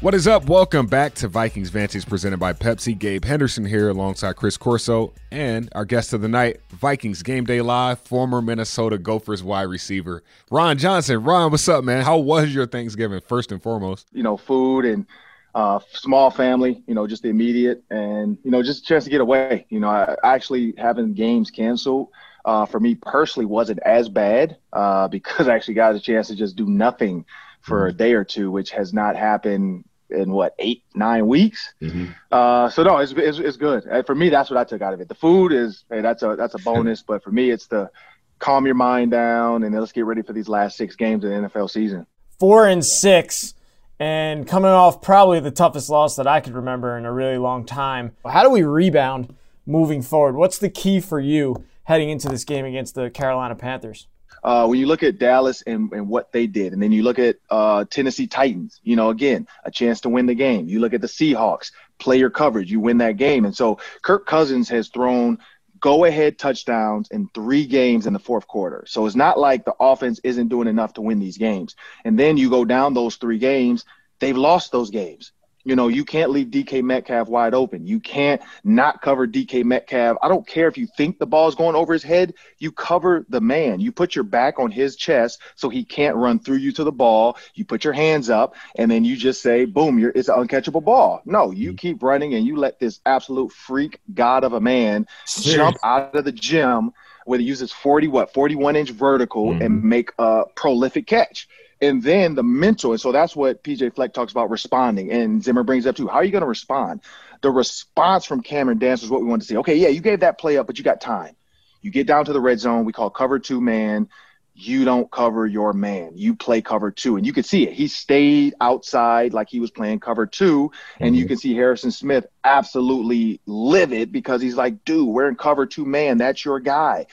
What 0.00 0.14
is 0.14 0.26
up? 0.26 0.46
Welcome 0.46 0.86
back 0.86 1.14
to 1.14 1.28
Vikings 1.28 1.70
Vantage 1.70 2.04
presented 2.08 2.38
by 2.38 2.52
Pepsi. 2.52 2.98
Gabe 2.98 3.24
Henderson 3.24 3.64
here 3.64 3.88
alongside 3.88 4.34
Chris 4.34 4.56
Corso 4.56 5.12
and 5.30 5.68
our 5.76 5.84
guest 5.84 6.12
of 6.12 6.20
the 6.20 6.26
night, 6.28 6.60
Vikings 6.70 7.22
Gameday 7.22 7.64
Live, 7.64 8.00
former 8.00 8.42
Minnesota 8.42 8.98
Gophers 8.98 9.44
wide 9.44 9.68
receiver, 9.68 10.24
Ron 10.50 10.78
Johnson. 10.78 11.22
Ron, 11.22 11.52
what's 11.52 11.68
up, 11.68 11.84
man? 11.84 12.04
How 12.04 12.18
was 12.18 12.52
your 12.52 12.66
Thanksgiving, 12.66 13.20
first 13.20 13.52
and 13.52 13.62
foremost? 13.62 14.08
You 14.12 14.24
know, 14.24 14.36
food 14.36 14.84
and 14.84 15.06
uh, 15.54 15.80
small 15.92 16.30
family, 16.30 16.82
you 16.86 16.94
know, 16.94 17.06
just 17.06 17.22
the 17.22 17.28
immediate 17.28 17.82
and, 17.90 18.38
you 18.42 18.50
know, 18.50 18.62
just 18.62 18.84
a 18.84 18.86
chance 18.86 19.04
to 19.04 19.10
get 19.10 19.20
away. 19.20 19.66
You 19.68 19.80
know, 19.80 19.88
I, 19.88 20.16
actually 20.24 20.74
having 20.78 21.14
games 21.14 21.50
canceled 21.50 22.08
uh, 22.44 22.66
for 22.66 22.80
me 22.80 22.94
personally 22.94 23.46
wasn't 23.46 23.80
as 23.84 24.08
bad 24.08 24.56
uh, 24.72 25.08
because 25.16 25.48
I 25.48 25.54
actually 25.54 25.74
got 25.74 25.94
a 25.94 26.00
chance 26.00 26.28
to 26.28 26.34
just 26.34 26.56
do 26.56 26.66
nothing 26.66 27.24
for 27.60 27.86
a 27.86 27.92
day 27.92 28.14
or 28.14 28.24
two, 28.24 28.50
which 28.50 28.70
has 28.70 28.92
not 28.92 29.16
happened 29.16 29.84
in 30.10 30.30
what 30.32 30.54
eight 30.58 30.82
nine 30.94 31.26
weeks. 31.26 31.72
Mm-hmm. 31.80 32.06
Uh, 32.30 32.68
so 32.68 32.82
no, 32.82 32.98
it's, 32.98 33.12
it's, 33.12 33.38
it's 33.38 33.56
good 33.56 33.84
and 33.84 34.04
for 34.04 34.14
me. 34.14 34.28
That's 34.28 34.50
what 34.50 34.58
I 34.58 34.64
took 34.64 34.82
out 34.82 34.92
of 34.92 35.00
it. 35.00 35.08
The 35.08 35.14
food 35.14 35.52
is 35.52 35.84
hey, 35.88 36.00
that's 36.00 36.22
a 36.22 36.34
that's 36.36 36.54
a 36.54 36.58
bonus, 36.58 37.02
but 37.02 37.22
for 37.22 37.30
me, 37.30 37.50
it's 37.50 37.66
the 37.66 37.90
calm 38.38 38.66
your 38.66 38.74
mind 38.74 39.12
down 39.12 39.62
and 39.62 39.74
let's 39.78 39.92
get 39.92 40.04
ready 40.04 40.20
for 40.20 40.32
these 40.32 40.48
last 40.48 40.76
six 40.76 40.96
games 40.96 41.24
of 41.24 41.30
the 41.30 41.36
NFL 41.36 41.70
season. 41.70 42.06
Four 42.38 42.66
and 42.66 42.84
six. 42.84 43.54
And 44.02 44.48
coming 44.48 44.72
off 44.72 45.00
probably 45.00 45.38
the 45.38 45.52
toughest 45.52 45.88
loss 45.88 46.16
that 46.16 46.26
I 46.26 46.40
could 46.40 46.54
remember 46.54 46.98
in 46.98 47.04
a 47.04 47.12
really 47.12 47.38
long 47.38 47.64
time. 47.64 48.16
How 48.26 48.42
do 48.42 48.50
we 48.50 48.64
rebound 48.64 49.32
moving 49.64 50.02
forward? 50.02 50.34
What's 50.34 50.58
the 50.58 50.68
key 50.68 50.98
for 50.98 51.20
you 51.20 51.64
heading 51.84 52.10
into 52.10 52.28
this 52.28 52.42
game 52.42 52.64
against 52.64 52.96
the 52.96 53.10
Carolina 53.10 53.54
Panthers? 53.54 54.08
uh, 54.42 54.66
when 54.66 54.78
you 54.78 54.86
look 54.86 55.02
at 55.02 55.18
Dallas 55.18 55.62
and, 55.62 55.92
and 55.92 56.08
what 56.08 56.32
they 56.32 56.46
did, 56.46 56.72
and 56.72 56.82
then 56.82 56.92
you 56.92 57.02
look 57.02 57.18
at 57.18 57.36
uh, 57.50 57.84
Tennessee 57.84 58.26
Titans, 58.26 58.80
you 58.82 58.96
know, 58.96 59.10
again, 59.10 59.46
a 59.64 59.70
chance 59.70 60.00
to 60.00 60.08
win 60.08 60.26
the 60.26 60.34
game. 60.34 60.68
You 60.68 60.80
look 60.80 60.94
at 60.94 61.00
the 61.00 61.06
Seahawks, 61.06 61.70
play 61.98 62.18
your 62.18 62.30
coverage, 62.30 62.70
you 62.70 62.80
win 62.80 62.98
that 62.98 63.16
game. 63.16 63.44
And 63.44 63.56
so 63.56 63.78
Kirk 64.02 64.26
Cousins 64.26 64.68
has 64.68 64.88
thrown 64.88 65.38
go 65.82 66.04
ahead 66.04 66.38
touchdowns 66.38 67.08
in 67.10 67.28
three 67.34 67.66
games 67.66 68.06
in 68.06 68.12
the 68.12 68.18
fourth 68.18 68.46
quarter. 68.46 68.84
So 68.86 69.04
it's 69.04 69.16
not 69.16 69.38
like 69.38 69.64
the 69.64 69.74
offense 69.78 70.20
isn't 70.24 70.48
doing 70.48 70.68
enough 70.68 70.94
to 70.94 71.02
win 71.02 71.18
these 71.18 71.36
games. 71.36 71.74
And 72.04 72.18
then 72.18 72.36
you 72.38 72.48
go 72.48 72.64
down 72.64 72.94
those 72.94 73.16
three 73.16 73.38
games, 73.38 73.84
they've 74.20 74.36
lost 74.36 74.70
those 74.72 74.90
games. 74.90 75.32
You 75.64 75.76
know, 75.76 75.88
you 75.88 76.04
can't 76.04 76.30
leave 76.30 76.48
DK 76.48 76.82
Metcalf 76.82 77.28
wide 77.28 77.54
open. 77.54 77.86
You 77.86 78.00
can't 78.00 78.42
not 78.64 79.00
cover 79.00 79.26
DK 79.26 79.64
Metcalf. 79.64 80.16
I 80.22 80.28
don't 80.28 80.46
care 80.46 80.68
if 80.68 80.76
you 80.76 80.88
think 80.96 81.18
the 81.18 81.26
ball 81.26 81.48
is 81.48 81.54
going 81.54 81.76
over 81.76 81.92
his 81.92 82.02
head. 82.02 82.34
You 82.58 82.72
cover 82.72 83.24
the 83.28 83.40
man. 83.40 83.80
You 83.80 83.92
put 83.92 84.14
your 84.14 84.24
back 84.24 84.58
on 84.58 84.70
his 84.70 84.96
chest 84.96 85.40
so 85.54 85.68
he 85.68 85.84
can't 85.84 86.16
run 86.16 86.38
through 86.38 86.56
you 86.56 86.72
to 86.72 86.84
the 86.84 86.92
ball. 86.92 87.36
You 87.54 87.64
put 87.64 87.84
your 87.84 87.92
hands 87.92 88.30
up, 88.30 88.56
and 88.76 88.90
then 88.90 89.04
you 89.04 89.16
just 89.16 89.42
say, 89.42 89.64
boom, 89.64 89.98
you're, 89.98 90.12
it's 90.14 90.28
an 90.28 90.36
uncatchable 90.36 90.84
ball. 90.84 91.22
No, 91.24 91.50
you 91.50 91.70
mm-hmm. 91.70 91.76
keep 91.76 92.02
running, 92.02 92.34
and 92.34 92.46
you 92.46 92.56
let 92.56 92.80
this 92.80 93.00
absolute 93.06 93.52
freak 93.52 94.00
god 94.12 94.44
of 94.44 94.52
a 94.52 94.60
man 94.60 95.06
jump 95.40 95.76
out 95.84 96.14
of 96.14 96.24
the 96.24 96.32
gym 96.32 96.92
where 97.24 97.38
he 97.38 97.44
uses 97.44 97.72
40, 97.72 98.08
what, 98.08 98.34
41 98.34 98.76
inch 98.76 98.90
vertical 98.90 99.50
mm-hmm. 99.50 99.62
and 99.62 99.84
make 99.84 100.10
a 100.18 100.44
prolific 100.56 101.06
catch 101.06 101.48
and 101.82 102.02
then 102.02 102.36
the 102.36 102.44
mental. 102.44 102.92
And 102.92 103.00
so 103.00 103.10
that's 103.12 103.34
what 103.34 103.62
PJ 103.64 103.94
Fleck 103.94 104.14
talks 104.14 104.30
about 104.32 104.48
responding. 104.48 105.10
And 105.10 105.42
Zimmer 105.42 105.64
brings 105.64 105.86
up 105.86 105.96
too. 105.96 106.06
How 106.06 106.14
are 106.14 106.24
you 106.24 106.30
going 106.30 106.42
to 106.42 106.48
respond? 106.48 107.00
The 107.42 107.50
response 107.50 108.24
from 108.24 108.40
Cameron 108.40 108.78
Dantzler 108.78 109.02
is 109.02 109.10
what 109.10 109.20
we 109.20 109.26
want 109.26 109.42
to 109.42 109.48
see. 109.48 109.56
Okay, 109.58 109.74
yeah, 109.76 109.88
you 109.88 110.00
gave 110.00 110.20
that 110.20 110.38
play 110.38 110.56
up, 110.56 110.68
but 110.68 110.78
you 110.78 110.84
got 110.84 111.00
time. 111.00 111.34
You 111.82 111.90
get 111.90 112.06
down 112.06 112.24
to 112.26 112.32
the 112.32 112.40
red 112.40 112.60
zone. 112.60 112.84
We 112.84 112.92
call 112.92 113.10
cover 113.10 113.40
two 113.40 113.60
man 113.60 114.08
you 114.54 114.84
don't 114.84 115.10
cover 115.10 115.46
your 115.46 115.72
man. 115.72 116.12
You 116.14 116.34
play 116.34 116.60
cover 116.60 116.90
two. 116.90 117.16
And 117.16 117.24
you 117.24 117.32
can 117.32 117.42
see 117.42 117.66
it. 117.66 117.72
He 117.72 117.88
stayed 117.88 118.54
outside 118.60 119.32
like 119.32 119.48
he 119.48 119.60
was 119.60 119.70
playing 119.70 120.00
cover 120.00 120.26
2 120.26 120.68
mm-hmm. 120.68 121.04
And 121.04 121.16
you 121.16 121.22
mm-hmm. 121.22 121.28
can 121.28 121.36
see 121.38 121.54
Harrison 121.54 121.90
Smith 121.90 122.26
absolutely 122.44 123.40
livid 123.46 124.12
because 124.12 124.42
he's 124.42 124.56
like, 124.56 124.84
dude, 124.84 125.08
we're 125.08 125.28
in 125.28 125.36
cover 125.36 125.64
two 125.64 125.86
man. 125.86 126.18
That's 126.18 126.44
your 126.44 126.60
guy. 126.60 127.06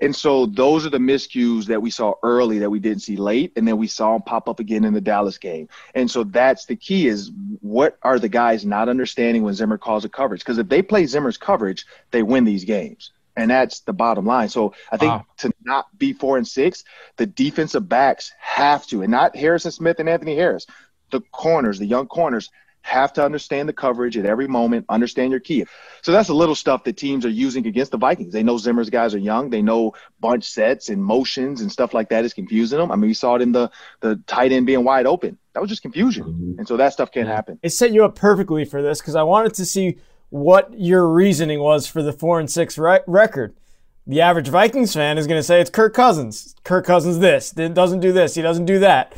And 0.00 0.14
so 0.14 0.46
those 0.46 0.86
are 0.86 0.90
the 0.90 0.98
miscues 0.98 1.66
that 1.66 1.82
we 1.82 1.90
saw 1.90 2.14
early 2.22 2.60
that 2.60 2.70
we 2.70 2.78
didn't 2.78 3.02
see 3.02 3.16
late. 3.16 3.52
And 3.56 3.68
then 3.68 3.76
we 3.76 3.88
saw 3.88 4.14
him 4.14 4.22
pop 4.22 4.48
up 4.48 4.60
again 4.60 4.84
in 4.84 4.94
the 4.94 5.00
Dallas 5.00 5.38
game. 5.38 5.68
And 5.94 6.10
so 6.10 6.24
that's 6.24 6.66
the 6.66 6.76
key 6.76 7.08
is 7.08 7.30
what 7.60 7.98
are 8.02 8.18
the 8.18 8.28
guys 8.28 8.64
not 8.64 8.88
understanding 8.88 9.42
when 9.42 9.54
Zimmer 9.54 9.78
calls 9.78 10.04
a 10.04 10.08
coverage? 10.08 10.40
Because 10.40 10.58
if 10.58 10.68
they 10.68 10.82
play 10.82 11.06
Zimmer's 11.06 11.38
coverage, 11.38 11.84
they 12.10 12.22
win 12.22 12.44
these 12.44 12.64
games 12.64 13.12
and 13.36 13.50
that's 13.50 13.80
the 13.80 13.92
bottom 13.92 14.24
line. 14.24 14.48
So 14.48 14.74
I 14.90 14.96
think 14.96 15.12
wow. 15.12 15.26
to 15.38 15.52
not 15.62 15.86
be 15.96 16.12
four 16.12 16.36
and 16.38 16.48
six, 16.48 16.84
the 17.16 17.26
defensive 17.26 17.88
backs 17.88 18.32
have 18.38 18.86
to, 18.88 19.02
and 19.02 19.10
not 19.10 19.36
Harrison 19.36 19.70
Smith 19.70 20.00
and 20.00 20.08
Anthony 20.08 20.34
Harris, 20.34 20.66
the 21.10 21.20
corners, 21.32 21.78
the 21.78 21.86
young 21.86 22.06
corners 22.06 22.50
have 22.82 23.12
to 23.12 23.24
understand 23.24 23.68
the 23.68 23.72
coverage 23.72 24.16
at 24.16 24.24
every 24.24 24.46
moment, 24.46 24.86
understand 24.88 25.32
your 25.32 25.40
key. 25.40 25.66
So 26.02 26.12
that's 26.12 26.28
a 26.28 26.34
little 26.34 26.54
stuff 26.54 26.84
that 26.84 26.96
teams 26.96 27.26
are 27.26 27.30
using 27.30 27.66
against 27.66 27.90
the 27.90 27.98
Vikings. 27.98 28.32
They 28.32 28.44
know 28.44 28.58
Zimmer's 28.58 28.90
guys 28.90 29.12
are 29.12 29.18
young. 29.18 29.50
They 29.50 29.60
know 29.60 29.94
bunch 30.20 30.44
sets 30.44 30.88
and 30.88 31.02
motions 31.02 31.60
and 31.60 31.72
stuff 31.72 31.92
like 31.92 32.10
that 32.10 32.24
is 32.24 32.32
confusing 32.32 32.78
them. 32.78 32.92
I 32.92 32.96
mean, 32.96 33.08
we 33.08 33.14
saw 33.14 33.34
it 33.34 33.42
in 33.42 33.50
the 33.50 33.72
the 34.00 34.22
tight 34.28 34.52
end 34.52 34.66
being 34.66 34.84
wide 34.84 35.06
open. 35.06 35.36
That 35.54 35.60
was 35.60 35.68
just 35.68 35.82
confusion. 35.82 36.24
Mm-hmm. 36.24 36.58
And 36.60 36.68
so 36.68 36.76
that 36.76 36.92
stuff 36.92 37.10
can't 37.10 37.26
happen. 37.26 37.58
It 37.60 37.70
set 37.70 37.90
you 37.90 38.04
up 38.04 38.14
perfectly 38.14 38.64
for 38.64 38.82
this 38.82 39.00
because 39.00 39.16
I 39.16 39.24
wanted 39.24 39.54
to 39.54 39.66
see– 39.66 39.98
what 40.30 40.78
your 40.78 41.08
reasoning 41.08 41.60
was 41.60 41.86
for 41.86 42.02
the 42.02 42.12
four 42.12 42.40
and 42.40 42.50
six 42.50 42.78
re- 42.78 43.00
record. 43.06 43.54
The 44.06 44.20
average 44.20 44.48
Vikings 44.48 44.94
fan 44.94 45.18
is 45.18 45.26
going 45.26 45.38
to 45.38 45.42
say 45.42 45.60
it's 45.60 45.70
Kirk 45.70 45.92
Cousins. 45.94 46.54
Kirk 46.62 46.86
Cousins 46.86 47.18
this 47.18 47.50
doesn't 47.50 48.00
do 48.00 48.12
this. 48.12 48.34
He 48.34 48.42
doesn't 48.42 48.66
do 48.66 48.78
that. 48.78 49.14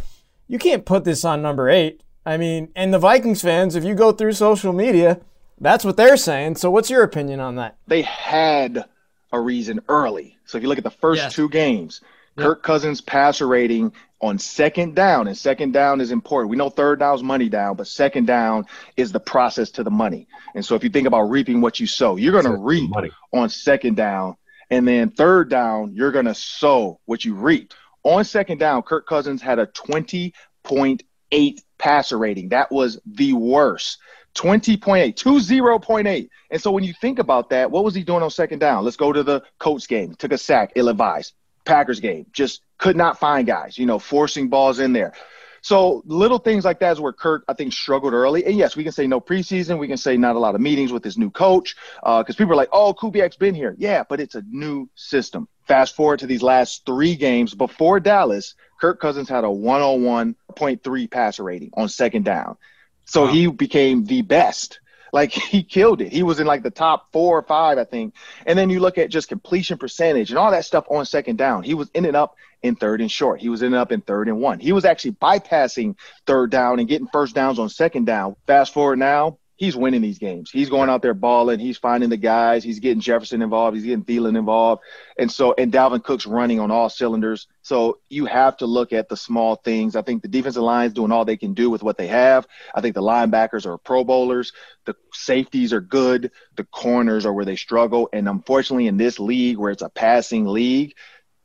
You 0.47 0.59
can't 0.59 0.87
put 0.87 1.05
this 1.05 1.25
on 1.25 1.43
number 1.43 1.69
eight. 1.69 2.03
I 2.25 2.37
mean, 2.37 2.71
and 2.75 2.93
the 2.93 2.99
Vikings 2.99 3.43
fans, 3.43 3.75
if 3.75 3.85
you 3.85 3.95
go 3.95 4.13
through 4.13 4.33
social 4.33 4.73
media, 4.73 5.21
that's 5.61 5.85
what 5.85 5.97
they're 5.97 6.17
saying. 6.17 6.57
So, 6.57 6.71
what's 6.71 6.91
your 6.91 7.03
opinion 7.03 7.41
on 7.41 7.57
that? 7.57 7.77
They 7.87 8.03
had 8.03 8.85
a 9.33 9.41
reason 9.41 9.81
early. 9.89 10.37
So, 10.47 10.59
if 10.59 10.63
you 10.63 10.69
look 10.69 10.79
at 10.79 10.85
the 10.85 10.91
first 10.91 11.23
yes. 11.23 11.35
two 11.35 11.49
games, 11.49 12.01
Kirk 12.39 12.63
Cousins' 12.63 13.01
passer 13.01 13.47
rating 13.47 13.93
on 14.21 14.39
second 14.39 14.95
down, 14.95 15.29
and 15.29 15.37
second 15.37 15.73
down 15.73 16.01
is 16.01 16.11
important. 16.11 16.51
We 16.51 16.57
know 16.57 16.71
third 16.71 16.99
down 16.99 17.15
is 17.15 17.23
money 17.23 17.49
down, 17.49 17.77
but 17.77 17.87
second 17.87 18.27
down 18.27 18.65
is 18.97 19.13
the 19.13 19.21
process 19.21 19.71
to 19.73 19.85
the 19.85 19.91
money. 19.91 20.29
And 20.55 20.65
so 20.65 20.75
if 20.75 20.83
you 20.83 20.91
think 20.91 21.07
about 21.07 21.23
reaping 21.23 21.61
what 21.61 21.79
you 21.79 21.87
sow, 21.87 22.17
you're 22.17 22.33
going 22.33 22.45
to 22.45 22.57
reap 22.57 22.91
money. 22.91 23.11
on 23.33 23.49
second 23.49 23.97
down. 23.97 24.37
And 24.71 24.87
then 24.87 25.11
third 25.11 25.51
down, 25.51 25.95
you're 25.95 26.13
going 26.13 26.27
to 26.27 26.35
sow 26.35 27.01
what 27.07 27.25
you 27.25 27.35
reap. 27.35 27.75
On 28.03 28.25
second 28.25 28.59
down, 28.59 28.83
Kirk 28.83 29.07
Cousins 29.07 29.43
had 29.43 29.59
a 29.59 29.67
20.8 29.67 31.59
passer 31.79 32.19
rating. 32.19 32.51
That 32.51 32.71
was 32.71 33.01
the 33.07 33.33
worst. 33.33 33.99
20.8, 34.35 35.15
20.8. 35.15 36.29
And 36.51 36.63
so 36.63 36.71
when 36.71 36.85
you 36.85 36.93
think 36.93 37.19
about 37.19 37.51
that, 37.51 37.71
what 37.71 37.85
was 37.85 37.95
he 37.95 38.05
doing 38.05 38.23
on 38.23 38.31
second 38.31 38.59
down? 38.61 38.85
Let's 38.85 38.97
go 38.97 39.13
to 39.13 39.23
the 39.23 39.43
Colts 39.59 39.87
game. 39.87 40.15
Took 40.15 40.33
a 40.33 40.39
sack, 40.39 40.73
ill 40.77 40.89
advised. 40.89 41.33
Packers 41.69 42.01
game. 42.01 42.27
Just 42.33 42.63
could 42.79 42.97
not 42.97 43.21
find 43.21 43.47
guys, 43.47 43.79
you 43.79 43.87
know, 43.87 44.01
forcing 44.01 44.49
balls 44.49 44.81
in 44.81 44.93
there. 44.93 45.13
So 45.61 46.03
little 46.07 46.39
things 46.39 46.65
like 46.65 46.81
that 46.81 46.93
is 46.93 47.01
where 47.01 47.13
Kirk, 47.13 47.45
I 47.49 47.53
think, 47.53 47.73
struggled 47.73 48.15
early. 48.15 48.45
And 48.45 48.57
yes, 48.57 48.77
we 48.77 48.85
can 48.85 48.93
say 48.93 49.07
no 49.07 49.21
preseason. 49.21 49.79
We 49.79 49.89
can 49.89 49.97
say 49.97 50.17
not 50.17 50.37
a 50.37 50.39
lot 50.39 50.55
of 50.55 50.61
meetings 50.61 50.93
with 50.93 51.05
his 51.05 51.19
new 51.19 51.31
coach 51.31 51.77
because 52.01 52.35
uh, 52.35 52.39
people 52.39 52.53
are 52.53 52.57
like, 52.57 52.71
oh, 52.73 52.95
Kubiak's 52.95 53.37
been 53.37 53.55
here. 53.55 53.75
Yeah, 53.79 54.05
but 54.09 54.21
it's 54.21 54.35
a 54.35 54.43
new 54.49 54.89
system. 54.95 55.49
Fast 55.67 55.95
forward 55.95 56.21
to 56.21 56.27
these 56.27 56.43
last 56.43 56.87
three 56.87 57.17
games 57.17 57.55
before 57.55 58.01
Dallas, 58.01 58.55
Kirk 58.81 59.01
Cousins 59.01 59.29
had 59.29 59.45
a 59.45 59.49
101.3 59.49 61.11
passer 61.11 61.43
rating 61.43 61.71
on 61.75 61.89
second 61.89 62.25
down. 62.25 62.57
So 63.05 63.25
wow. 63.25 63.33
he 63.33 63.47
became 63.49 64.05
the 64.05 64.23
best 64.23 64.81
like 65.13 65.33
he 65.33 65.63
killed 65.63 66.01
it. 66.01 66.13
He 66.13 66.23
was 66.23 66.41
in 66.41 66.47
like 66.47 66.63
the 66.63 66.71
top 66.71 67.13
four 67.13 67.39
or 67.39 67.43
five, 67.43 67.79
I 67.79 67.85
think. 67.85 68.15
And 68.47 68.59
then 68.59 68.71
you 68.71 68.81
look 68.81 68.99
at 68.99 69.11
just 69.11 69.29
completion 69.29 69.79
percentage 69.79 70.31
and 70.31 70.39
all 70.39 70.51
that 70.51 70.65
stuff 70.65 70.85
on 70.91 71.05
second 71.07 71.37
down. 71.37 71.63
He 71.63 71.75
was 71.75 71.91
ending 71.95 72.15
up 72.15 72.35
in 72.63 72.77
third 72.77 73.01
and 73.01 73.11
short. 73.11 73.41
He 73.41 73.49
was 73.49 73.63
ending 73.63 73.79
up 73.79 73.93
in 73.93 74.01
third 74.01 74.29
and 74.29 74.41
one. 74.41 74.59
He 74.59 74.73
was 74.73 74.85
actually 74.85 75.13
bypassing 75.13 75.97
third 76.27 76.51
down 76.51 76.79
and 76.79 76.89
getting 76.89 77.09
first 77.13 77.35
downs 77.35 77.59
on 77.59 77.69
second 77.69 78.07
down. 78.07 78.37
Fast 78.47 78.75
forward 78.75 78.99
now, 78.99 79.39
he's 79.59 79.77
winning 79.77 80.01
these 80.01 80.19
games. 80.19 80.51
He's 80.51 80.71
going 80.71 80.89
out 80.89 81.03
there 81.03 81.13
balling. 81.13 81.59
He's 81.59 81.77
finding 81.77 82.09
the 82.09 82.17
guys. 82.17 82.65
He's 82.65 82.79
getting 82.79 83.01
Jefferson 83.01 83.43
involved. 83.43 83.77
He's 83.77 83.85
getting 83.85 84.05
Thielen 84.05 84.39
involved. 84.39 84.83
And 85.19 85.31
so, 85.31 85.53
and 85.59 85.73
Dalvin 85.73 86.03
Cook's 86.03 86.27
running 86.27 86.61
on 86.61 86.71
all 86.71 86.89
cylinders. 86.89 87.49
So 87.63 87.99
you 88.09 88.25
have 88.27 88.57
to 88.59 88.67
look 88.67 88.93
at 88.93 89.09
the 89.09 89.17
small 89.17 89.57
things. 89.57 89.97
I 89.97 90.03
think 90.03 90.23
the 90.23 90.29
defensive 90.29 90.63
line 90.63 90.87
is 90.87 90.93
doing 90.95 91.13
all 91.13 91.25
they 91.25 91.37
can 91.37 91.55
do 91.55 91.69
with 91.69 91.83
what 91.83 91.99
they 91.99 92.07
have. 92.07 92.47
I 92.75 92.81
think 92.81 92.95
the 92.95 93.03
linebackers 93.03 93.67
are 93.67 93.77
pro 93.77 94.05
bowlers. 94.05 94.53
The 94.87 94.95
safeties 95.13 95.73
are 95.73 95.81
good. 95.81 96.31
The 96.57 96.65
corners 96.65 97.27
are 97.27 97.33
where 97.33 97.45
they 97.45 97.57
struggle. 97.57 98.09
And 98.13 98.29
unfortunately, 98.29 98.87
in 98.87 98.97
this 98.97 99.19
league 99.19 99.59
where 99.59 99.73
it's 99.73 99.83
a 99.83 99.91
passing 99.91 100.47
league, 100.47 100.95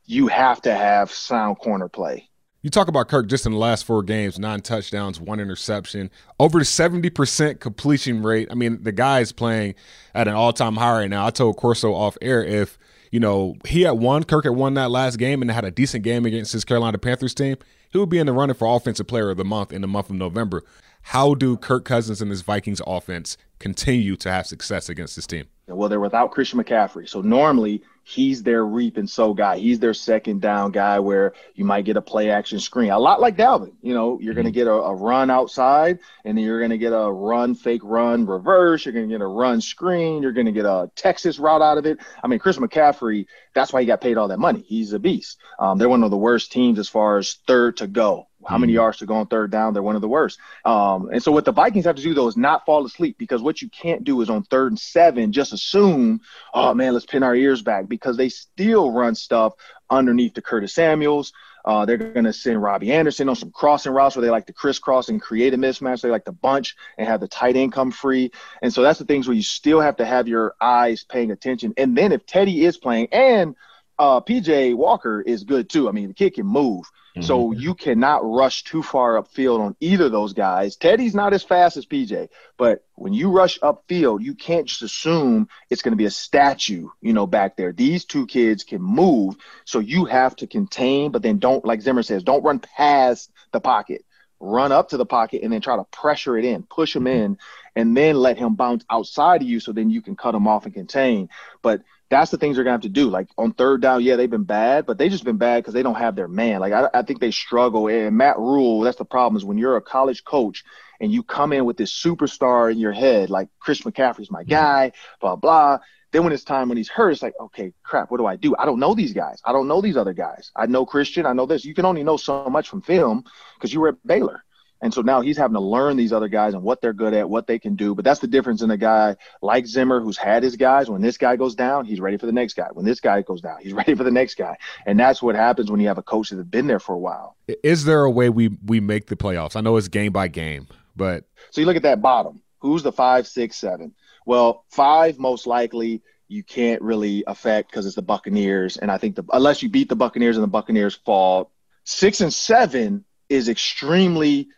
you 0.06 0.28
have 0.28 0.62
to 0.62 0.74
have 0.74 1.12
sound 1.12 1.58
corner 1.58 1.90
play. 1.90 2.30
You 2.64 2.70
talk 2.70 2.88
about 2.88 3.10
Kirk 3.10 3.28
just 3.28 3.46
in 3.46 3.52
the 3.52 3.58
last 3.58 3.84
four 3.84 4.04
games, 4.04 4.40
nine 4.40 4.62
touchdowns, 4.62 5.20
one 5.20 5.42
interception, 5.42 6.10
over 6.40 6.62
70% 6.62 7.60
completion 7.60 8.24
rate. 8.24 8.48
I 8.50 8.56
mean, 8.56 8.82
the 8.84 8.94
guy 8.94 9.20
is 9.20 9.34
playing 9.34 9.76
at 10.16 10.30
an 10.30 10.34
all 10.34 10.54
time 10.54 10.78
high 10.78 11.00
right 11.00 11.10
now. 11.10 11.28
I 11.28 11.30
told 11.30 11.58
Corso 11.58 11.94
off 11.94 12.18
air 12.22 12.42
if, 12.42 12.80
you 13.12 13.20
know, 13.20 13.58
he 13.68 13.82
had 13.82 13.92
won, 13.92 14.24
Kirk 14.24 14.46
had 14.46 14.54
won 14.54 14.76
that 14.76 14.92
last 14.92 15.18
game 15.18 15.42
and 15.42 15.52
had 15.52 15.66
a 15.66 15.72
decent 15.72 16.06
game 16.06 16.26
against 16.26 16.54
his 16.54 16.64
Carolina 16.64 16.98
Panthers 16.98 17.34
team, 17.34 17.58
he 17.92 17.98
would 17.98 18.10
be 18.10 18.18
in 18.18 18.28
the 18.28 18.34
running 18.34 18.56
for 18.56 18.74
Offensive 18.74 19.08
Player 19.08 19.30
of 19.30 19.36
the 19.36 19.44
Month 19.44 19.74
in 19.74 19.82
the 19.82 19.88
month 19.88 20.10
of 20.10 20.16
November. 20.16 20.64
How 21.02 21.34
do 21.34 21.58
Kirk 21.58 21.84
Cousins 21.84 22.22
and 22.22 22.32
his 22.32 22.44
Vikings 22.44 22.82
offense 22.88 23.36
continue 23.60 24.16
to 24.16 24.32
have 24.32 24.48
success 24.48 24.88
against 24.88 25.18
this 25.18 25.28
team? 25.28 25.48
Well, 25.68 25.90
they're 25.90 26.00
without 26.00 26.32
Christian 26.32 26.64
McCaffrey. 26.64 27.10
So 27.10 27.20
normally 27.20 27.84
he's 28.04 28.44
their 28.44 28.66
reap 28.66 28.98
and 28.98 29.10
sow 29.10 29.34
guy. 29.34 29.58
He's 29.58 29.80
their 29.80 29.94
second 29.94 30.42
down 30.42 30.72
guy 30.72 31.00
where 31.00 31.34
you 31.56 31.66
might 31.66 31.86
get 31.86 31.98
a 31.98 32.02
play 32.02 32.30
action 32.30 32.60
screen. 32.60 32.92
A 32.92 33.00
lot 33.00 33.22
like 33.22 33.38
Dalvin. 33.38 33.74
You 33.82 33.94
know, 33.94 34.20
you're 34.20 34.34
going 34.34 34.46
to 34.46 34.52
mm-hmm. 34.52 34.56
get 34.56 34.68
a, 34.68 34.74
a, 34.74 34.94
run 34.94 35.30
outside 35.30 36.00
and 36.26 36.38
then 36.38 36.46
you're 36.46 36.60
going 36.60 36.72
to 36.72 36.78
get 36.78 36.92
a 36.92 37.12
run, 37.12 37.56
fake 37.56 37.82
run, 37.84 38.26
reverse. 38.26 38.86
You're 38.86 38.94
going 38.94 39.08
to 39.08 39.14
get 39.14 39.22
a 39.22 39.28
run 39.28 39.62
screen. 39.62 40.22
You're 40.22 40.34
going 40.34 40.46
to 40.46 40.52
get 40.52 40.66
a 40.66 40.92
Texas 40.96 41.40
route 41.40 41.62
out 41.62 41.78
of 41.78 41.86
it. 41.86 42.00
I 42.24 42.28
mean, 42.28 42.40
Chris 42.40 42.58
McCaffrey, 42.58 43.26
that's 43.54 43.72
why 43.72 43.82
he 43.82 43.88
got 43.88 44.02
paid 44.02 44.18
all 44.18 44.28
that 44.28 44.40
money. 44.40 44.64
He's 44.68 44.94
a 44.94 45.00
beast. 45.00 45.40
Um, 45.58 45.78
they're 45.78 45.90
one 45.90 46.04
of 46.04 46.12
the 46.12 46.18
worst 46.18 46.52
teams 46.52 46.80
as 46.80 46.90
far 46.90 47.18
as 47.18 47.36
third 47.48 47.78
to 47.78 47.88
go 47.88 48.28
how 48.48 48.58
many 48.58 48.72
mm-hmm. 48.72 48.78
yards 48.78 48.98
to 49.00 49.06
go 49.06 49.16
on 49.16 49.28
third 49.28 49.52
down? 49.52 49.74
They're 49.74 49.84
one 49.84 49.96
of 49.96 50.02
the 50.02 50.08
worst. 50.08 50.40
Um, 50.66 51.10
and 51.12 51.22
so 51.22 51.32
what 51.32 51.46
the 51.46 51.52
Vikings 51.52 51.86
have 51.86 51.96
to 51.96 52.02
do 52.02 52.14
though 52.14 52.28
is 52.28 52.38
not 52.38 52.66
fall 52.66 52.86
asleep 52.86 53.18
because 53.18 53.42
what 53.42 53.62
you 53.62 53.70
can't 53.70 54.04
do 54.04 54.22
is 54.22 54.30
on 54.30 54.44
third 54.44 54.72
and 54.72 54.80
seven 54.80 55.32
just 55.32 55.54
assume, 55.54 56.22
oh 56.54 56.74
man, 56.74 56.94
let's 56.94 57.06
pin 57.06 57.24
our 57.24 57.36
ears 57.36 57.62
back 57.62 57.88
because 57.88 58.18
they 58.18 58.30
still 58.30 58.92
run 58.92 59.16
stuff 59.16 59.54
underneath 59.90 60.34
the 60.34 60.42
Curtis 60.42 60.74
Samuels. 60.74 61.34
Uh, 61.66 61.86
they're 61.86 61.98
going 61.98 62.26
to 62.26 62.34
send 62.34 62.62
Robbie 62.62 62.92
Anderson 62.92 63.30
on 63.30 63.36
some 63.36 63.52
crossing 63.52 63.94
routes 63.94 64.16
where 64.16 64.24
they 64.24 64.30
like 64.30 64.48
to 64.48 64.54
crisscross 64.54 65.08
and 65.08 65.22
create 65.22 65.54
a 65.54 65.58
mismatch. 65.58 66.02
They 66.02 66.10
like 66.10 66.26
to 66.26 66.34
bunch 66.34 66.76
and 66.98 67.08
have 67.08 67.22
the 67.22 67.28
tight 67.28 67.56
end 67.56 67.72
come 67.72 67.92
free. 67.92 68.32
And 68.62 68.74
so 68.74 68.82
that's 68.82 69.00
the 69.00 69.06
things 69.06 69.28
where 69.28 69.36
you 69.36 69.44
still 69.44 69.80
have 69.80 69.98
to 69.98 70.06
have 70.06 70.28
your 70.28 70.56
eyes 70.60 71.06
paying 71.06 71.32
attention. 71.32 71.74
And 71.78 71.98
then 71.98 72.12
if 72.12 72.26
Teddy 72.26 72.66
is 72.66 72.78
playing 72.78 73.08
and 73.14 73.56
uh, 74.00 74.22
PJ 74.22 74.76
Walker 74.76 75.22
is 75.22 75.44
good 75.44 75.70
too. 75.70 75.88
I 75.88 75.92
mean, 75.92 76.08
the 76.08 76.14
kid 76.14 76.34
can 76.34 76.46
move. 76.46 76.86
Mm-hmm. 77.16 77.28
So 77.28 77.52
you 77.52 77.76
cannot 77.76 78.26
rush 78.26 78.64
too 78.64 78.82
far 78.82 79.22
upfield 79.22 79.60
on 79.60 79.76
either 79.80 80.06
of 80.06 80.12
those 80.12 80.34
guys. 80.34 80.76
Teddy's 80.76 81.14
not 81.14 81.34
as 81.34 81.44
fast 81.44 81.78
as 81.78 81.86
PJ, 81.86 82.30
but 82.58 82.84
when 82.96 83.14
you 83.14 83.30
rush 83.30 83.60
upfield, 83.60 84.24
you 84.24 84.34
can't 84.34 84.68
just 84.68 84.82
assume 84.82 85.48
it's 85.70 85.84
going 85.84 85.92
to 85.92 85.98
be 85.98 86.06
a 86.06 86.12
statue, 86.12 86.90
you 87.02 87.14
know, 87.14 87.28
back 87.28 87.56
there. 87.56 87.72
These 87.72 88.06
two 88.06 88.26
kids 88.26 88.64
can 88.64 88.82
move, 88.82 89.36
so 89.64 89.78
you 89.78 90.06
have 90.06 90.36
to 90.38 90.48
contain, 90.48 91.12
but 91.12 91.22
then 91.22 91.38
don't, 91.38 91.64
like 91.64 91.82
Zimmer 91.82 92.02
says, 92.02 92.24
don't 92.24 92.44
run 92.44 92.58
past 92.60 93.32
the 93.52 93.60
pocket. 93.60 94.04
Run 94.40 94.72
up 94.72 94.90
to 94.90 94.98
the 94.98 95.06
pocket 95.06 95.44
and 95.44 95.54
then 95.54 95.62
try 95.62 95.78
to 95.78 95.86
pressure 95.86 96.36
it 96.36 96.46
in, 96.46 96.64
push 96.64 96.96
him 96.96 97.04
mm-hmm. 97.04 97.20
in, 97.20 97.38
and 97.76 97.96
then 97.96 98.16
let 98.16 98.40
him 98.40 98.56
bounce 98.56 98.86
outside 98.90 99.44
of 99.44 99.48
you 99.48 99.60
so 99.60 99.72
then 99.72 99.92
you 99.92 100.02
can 100.02 100.16
cut 100.16 100.34
him 100.34 100.48
off 100.48 100.66
and 100.66 100.74
contain. 100.74 101.30
But 101.62 101.84
that's 102.14 102.32
the 102.32 102.38
things 102.38 102.56
they're 102.56 102.64
gonna 102.64 102.74
have 102.74 102.82
to 102.82 102.90
do. 102.90 103.10
Like 103.10 103.28
on 103.38 103.54
third 103.54 103.82
down, 103.82 104.04
yeah, 104.04 104.16
they've 104.16 104.30
been 104.30 104.44
bad, 104.44 104.86
but 104.86 104.98
they 104.98 105.10
just 105.10 105.24
been 105.24 105.38
bad 105.38 105.60
because 105.60 105.74
they 105.74 105.84
don't 105.84 105.96
have 105.96 106.16
their 106.16 106.28
man. 106.28 106.60
Like 106.60 106.74
I, 106.74 106.90
I 106.94 107.02
think 107.02 107.20
they 107.20 107.32
struggle. 107.32 107.88
And 107.88 108.18
Matt 108.18 108.38
Rhule, 108.38 108.82
that's 108.82 108.98
the 108.98 109.06
problem 109.06 109.38
is 109.38 109.46
when 109.46 109.58
you're 109.58 109.78
a 109.78 109.82
college 109.82 110.24
coach 110.24 110.64
and 111.00 111.12
you 111.12 111.24
come 111.24 111.54
in 111.54 111.66
with 111.66 111.78
this 111.78 111.92
superstar 111.92 112.72
in 112.72 112.78
your 112.78 112.92
head, 112.92 113.30
like 113.30 113.50
Chris 113.60 113.82
McCaffrey's 113.82 114.32
my 114.32 114.44
guy, 114.44 114.92
blah 115.22 115.36
blah. 115.36 115.80
Then 116.12 116.24
when 116.24 116.32
it's 116.32 116.44
time 116.44 116.70
when 116.70 116.78
he's 116.78 116.90
hurt, 116.90 117.10
it's 117.10 117.24
like, 117.24 117.34
okay, 117.40 117.74
crap, 117.82 118.12
what 118.12 118.18
do 118.18 118.28
I 118.28 118.36
do? 118.36 118.56
I 118.58 118.66
don't 118.66 118.80
know 118.80 118.94
these 118.94 119.14
guys. 119.14 119.42
I 119.44 119.52
don't 119.52 119.68
know 119.68 119.82
these 119.82 119.98
other 119.98 120.14
guys. 120.14 120.52
I 120.56 120.68
know 120.68 120.86
Christian. 120.86 121.26
I 121.26 121.34
know 121.34 121.48
this. 121.48 121.66
You 121.66 121.74
can 121.74 121.86
only 121.86 122.04
know 122.04 122.18
so 122.18 122.48
much 122.50 122.70
from 122.70 122.82
film 122.82 123.24
because 123.56 123.74
you 123.74 123.82
were 123.82 123.90
at 123.90 124.06
Baylor. 124.06 124.44
And 124.84 124.94
so 124.94 125.02
now 125.02 125.22
he's 125.22 125.38
having 125.38 125.54
to 125.54 125.62
learn 125.62 125.96
these 125.96 126.12
other 126.12 126.28
guys 126.28 126.54
and 126.54 126.62
what 126.62 126.82
they're 126.82 126.92
good 126.92 127.14
at, 127.14 127.30
what 127.30 127.48
they 127.48 127.58
can 127.58 127.78
do. 127.78 127.96
But 127.96 128.04
that's 128.04 128.20
the 128.20 128.28
difference 128.28 128.62
in 128.62 128.70
a 128.70 128.76
guy 128.76 129.16
like 129.42 129.66
Zimmer 129.66 130.02
who's 130.02 130.18
had 130.18 130.44
his 130.44 130.58
guys. 130.58 130.90
When 130.90 131.02
this 131.02 131.18
guy 131.18 131.38
goes 131.38 131.56
down, 131.56 131.86
he's 131.86 132.02
ready 132.02 132.18
for 132.18 132.26
the 132.26 132.34
next 132.34 132.56
guy. 132.56 132.68
When 132.74 132.84
this 132.86 133.00
guy 133.00 133.22
goes 133.22 133.40
down, 133.40 133.60
he's 133.62 133.72
ready 133.74 133.96
for 133.96 134.04
the 134.04 134.12
next 134.12 134.36
guy. 134.36 134.58
And 134.86 135.00
that's 135.00 135.24
what 135.24 135.36
happens 135.36 135.72
when 135.72 135.80
you 135.80 135.88
have 135.88 136.00
a 136.00 136.04
coach 136.04 136.32
that's 136.32 136.44
been 136.44 136.68
there 136.68 136.82
for 136.82 136.94
a 136.94 137.00
while. 137.00 137.38
Is 137.64 137.86
there 137.86 138.04
a 138.04 138.12
way 138.12 138.30
we 138.30 138.50
we 138.66 138.82
make 138.82 139.08
the 139.08 139.16
playoffs? 139.16 139.56
I 139.56 139.62
know 139.62 139.78
it's 139.78 139.88
game 139.88 140.12
by 140.12 140.28
game, 140.28 140.68
but 140.98 141.24
so 141.52 141.62
you 141.62 141.68
look 141.68 141.78
at 141.78 141.84
that 141.84 142.02
bottom. 142.02 142.42
Who's 142.60 142.84
the 142.84 142.92
five, 142.92 143.26
six, 143.26 143.56
seven? 143.56 143.94
Well, 144.26 144.66
five 144.70 145.18
most 145.18 145.48
likely 145.48 146.02
you 146.28 146.44
can't 146.44 146.82
really 146.82 147.24
affect 147.26 147.72
because 147.72 147.86
it's 147.86 147.96
the 147.96 148.02
Buccaneers, 148.02 148.76
and 148.76 148.92
I 148.92 148.98
think 148.98 149.16
the 149.16 149.24
unless 149.32 149.64
you 149.64 149.70
beat 149.70 149.88
the 149.88 149.96
Buccaneers 149.96 150.36
and 150.36 150.44
the 150.44 150.48
Buccaneers 150.48 150.96
fall, 150.96 151.52
six 151.86 152.20
and 152.20 152.34
seven 152.34 153.06
is 153.30 153.48
extremely 153.48 154.50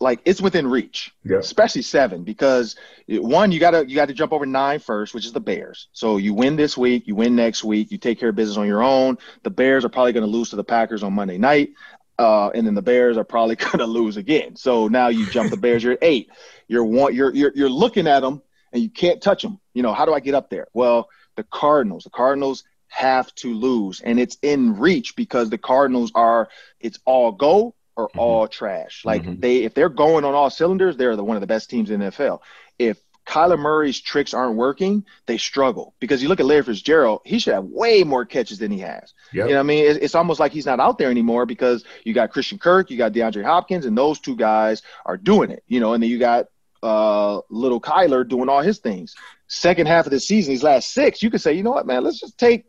like 0.00 0.20
it's 0.24 0.40
within 0.40 0.66
reach, 0.66 1.14
yeah. 1.24 1.36
especially 1.38 1.82
seven, 1.82 2.24
because 2.24 2.74
one, 3.06 3.52
you 3.52 3.60
gotta 3.60 3.86
you 3.86 3.94
gotta 3.94 4.14
jump 4.14 4.32
over 4.32 4.46
nine 4.46 4.78
first, 4.78 5.14
which 5.14 5.26
is 5.26 5.32
the 5.32 5.40
Bears. 5.40 5.88
So 5.92 6.16
you 6.16 6.32
win 6.32 6.56
this 6.56 6.76
week, 6.76 7.06
you 7.06 7.14
win 7.14 7.36
next 7.36 7.62
week, 7.62 7.92
you 7.92 7.98
take 7.98 8.18
care 8.18 8.30
of 8.30 8.34
business 8.34 8.56
on 8.56 8.66
your 8.66 8.82
own. 8.82 9.18
The 9.42 9.50
Bears 9.50 9.84
are 9.84 9.90
probably 9.90 10.12
gonna 10.12 10.26
lose 10.26 10.50
to 10.50 10.56
the 10.56 10.64
Packers 10.64 11.02
on 11.02 11.12
Monday 11.12 11.38
night. 11.38 11.74
Uh, 12.18 12.50
and 12.50 12.66
then 12.66 12.74
the 12.74 12.82
Bears 12.82 13.16
are 13.16 13.24
probably 13.24 13.56
gonna 13.72 13.86
lose 13.86 14.16
again. 14.16 14.56
So 14.56 14.88
now 14.88 15.08
you 15.08 15.26
jump 15.26 15.50
the 15.50 15.56
Bears, 15.56 15.84
you're 15.84 15.92
at 15.92 16.02
eight. 16.02 16.30
You're 16.66 16.84
one 16.84 17.14
you're 17.14 17.34
you're 17.34 17.52
you're 17.54 17.70
looking 17.70 18.06
at 18.06 18.20
them 18.20 18.42
and 18.72 18.82
you 18.82 18.88
can't 18.88 19.20
touch 19.20 19.42
them. 19.42 19.60
You 19.74 19.82
know, 19.82 19.92
how 19.92 20.06
do 20.06 20.14
I 20.14 20.20
get 20.20 20.34
up 20.34 20.48
there? 20.48 20.68
Well, 20.72 21.10
the 21.36 21.44
Cardinals, 21.44 22.04
the 22.04 22.10
Cardinals 22.10 22.64
have 22.88 23.32
to 23.36 23.54
lose 23.54 24.00
and 24.00 24.18
it's 24.18 24.36
in 24.42 24.76
reach 24.78 25.14
because 25.14 25.48
the 25.50 25.58
Cardinals 25.58 26.10
are 26.14 26.48
it's 26.80 26.98
all 27.04 27.32
go 27.32 27.74
are 28.02 28.08
mm-hmm. 28.08 28.18
all 28.18 28.48
trash. 28.48 29.04
Like 29.04 29.22
mm-hmm. 29.22 29.40
they, 29.40 29.64
if 29.64 29.74
they're 29.74 29.88
going 29.88 30.24
on 30.24 30.34
all 30.34 30.50
cylinders, 30.50 30.96
they're 30.96 31.16
the 31.16 31.24
one 31.24 31.36
of 31.36 31.40
the 31.40 31.46
best 31.46 31.70
teams 31.70 31.90
in 31.90 32.00
the 32.00 32.06
NFL. 32.06 32.40
If 32.78 32.98
Kyler 33.26 33.58
Murray's 33.58 34.00
tricks 34.00 34.34
aren't 34.34 34.56
working, 34.56 35.04
they 35.26 35.38
struggle 35.38 35.94
because 36.00 36.22
you 36.22 36.28
look 36.28 36.40
at 36.40 36.46
Larry 36.46 36.64
Fitzgerald, 36.64 37.20
he 37.24 37.38
should 37.38 37.54
have 37.54 37.64
way 37.64 38.02
more 38.02 38.24
catches 38.24 38.58
than 38.58 38.72
he 38.72 38.80
has. 38.80 39.14
Yep. 39.32 39.46
You 39.46 39.52
know 39.52 39.58
what 39.58 39.60
I 39.60 39.62
mean? 39.62 39.84
It's, 39.84 39.98
it's, 39.98 40.14
almost 40.14 40.40
like 40.40 40.52
he's 40.52 40.66
not 40.66 40.80
out 40.80 40.98
there 40.98 41.10
anymore 41.10 41.46
because 41.46 41.84
you 42.04 42.12
got 42.12 42.32
Christian 42.32 42.58
Kirk, 42.58 42.90
you 42.90 42.98
got 42.98 43.12
DeAndre 43.12 43.44
Hopkins, 43.44 43.86
and 43.86 43.96
those 43.96 44.18
two 44.18 44.34
guys 44.34 44.82
are 45.06 45.16
doing 45.16 45.50
it, 45.50 45.62
you 45.68 45.78
know, 45.78 45.94
and 45.94 46.02
then 46.02 46.10
you 46.10 46.18
got 46.18 46.46
uh, 46.82 47.40
little 47.50 47.80
Kyler 47.80 48.26
doing 48.28 48.48
all 48.48 48.62
his 48.62 48.78
things. 48.78 49.14
Second 49.46 49.86
half 49.86 50.06
of 50.06 50.12
the 50.12 50.20
season, 50.20 50.52
these 50.52 50.62
last 50.62 50.92
six, 50.92 51.22
you 51.22 51.30
could 51.30 51.40
say, 51.40 51.52
you 51.52 51.62
know 51.62 51.72
what, 51.72 51.86
man, 51.86 52.02
let's 52.02 52.20
just 52.20 52.38
take 52.38 52.64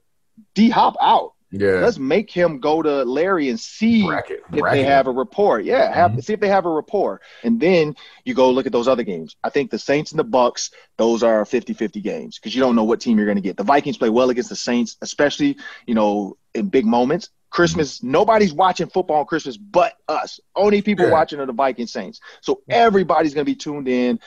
D 0.53 0.69
Hop 0.69 0.95
out. 1.01 1.33
Yeah. 1.51 1.81
Let's 1.81 1.99
make 1.99 2.31
him 2.31 2.59
go 2.59 2.81
to 2.81 3.03
Larry 3.03 3.49
and 3.49 3.59
see 3.59 4.05
bracket, 4.05 4.41
if 4.51 4.59
bracket. 4.59 4.71
they 4.71 4.83
have 4.83 5.07
a 5.07 5.11
rapport. 5.11 5.59
Yeah, 5.59 5.93
have, 5.93 6.11
mm-hmm. 6.11 6.19
see 6.21 6.33
if 6.33 6.39
they 6.39 6.47
have 6.47 6.65
a 6.65 6.69
rapport. 6.69 7.19
And 7.43 7.59
then 7.59 7.95
you 8.23 8.33
go 8.33 8.51
look 8.51 8.65
at 8.65 8.71
those 8.71 8.87
other 8.87 9.03
games. 9.03 9.35
I 9.43 9.49
think 9.49 9.69
the 9.69 9.79
Saints 9.79 10.11
and 10.11 10.19
the 10.19 10.23
Bucks, 10.23 10.71
those 10.97 11.23
are 11.23 11.43
50-50 11.43 12.01
games 12.01 12.39
because 12.39 12.55
you 12.55 12.61
don't 12.61 12.75
know 12.75 12.85
what 12.85 13.01
team 13.01 13.17
you're 13.17 13.25
going 13.25 13.35
to 13.35 13.41
get. 13.41 13.57
The 13.57 13.63
Vikings 13.63 13.97
play 13.97 14.09
well 14.09 14.29
against 14.29 14.49
the 14.49 14.55
Saints, 14.55 14.97
especially, 15.01 15.57
you 15.85 15.93
know, 15.93 16.37
in 16.53 16.69
big 16.69 16.85
moments. 16.85 17.29
Christmas, 17.51 18.01
nobody's 18.01 18.53
watching 18.53 18.87
football 18.87 19.17
on 19.17 19.25
Christmas 19.25 19.57
but 19.57 19.93
us. 20.07 20.39
Only 20.55 20.81
people 20.81 21.05
yeah. 21.05 21.11
watching 21.11 21.39
are 21.39 21.45
the 21.45 21.53
Viking 21.53 21.85
Saints. 21.85 22.21
So 22.39 22.61
everybody's 22.69 23.33
going 23.33 23.45
to 23.45 23.51
be 23.51 23.57
tuned 23.57 23.89
in. 23.89 24.19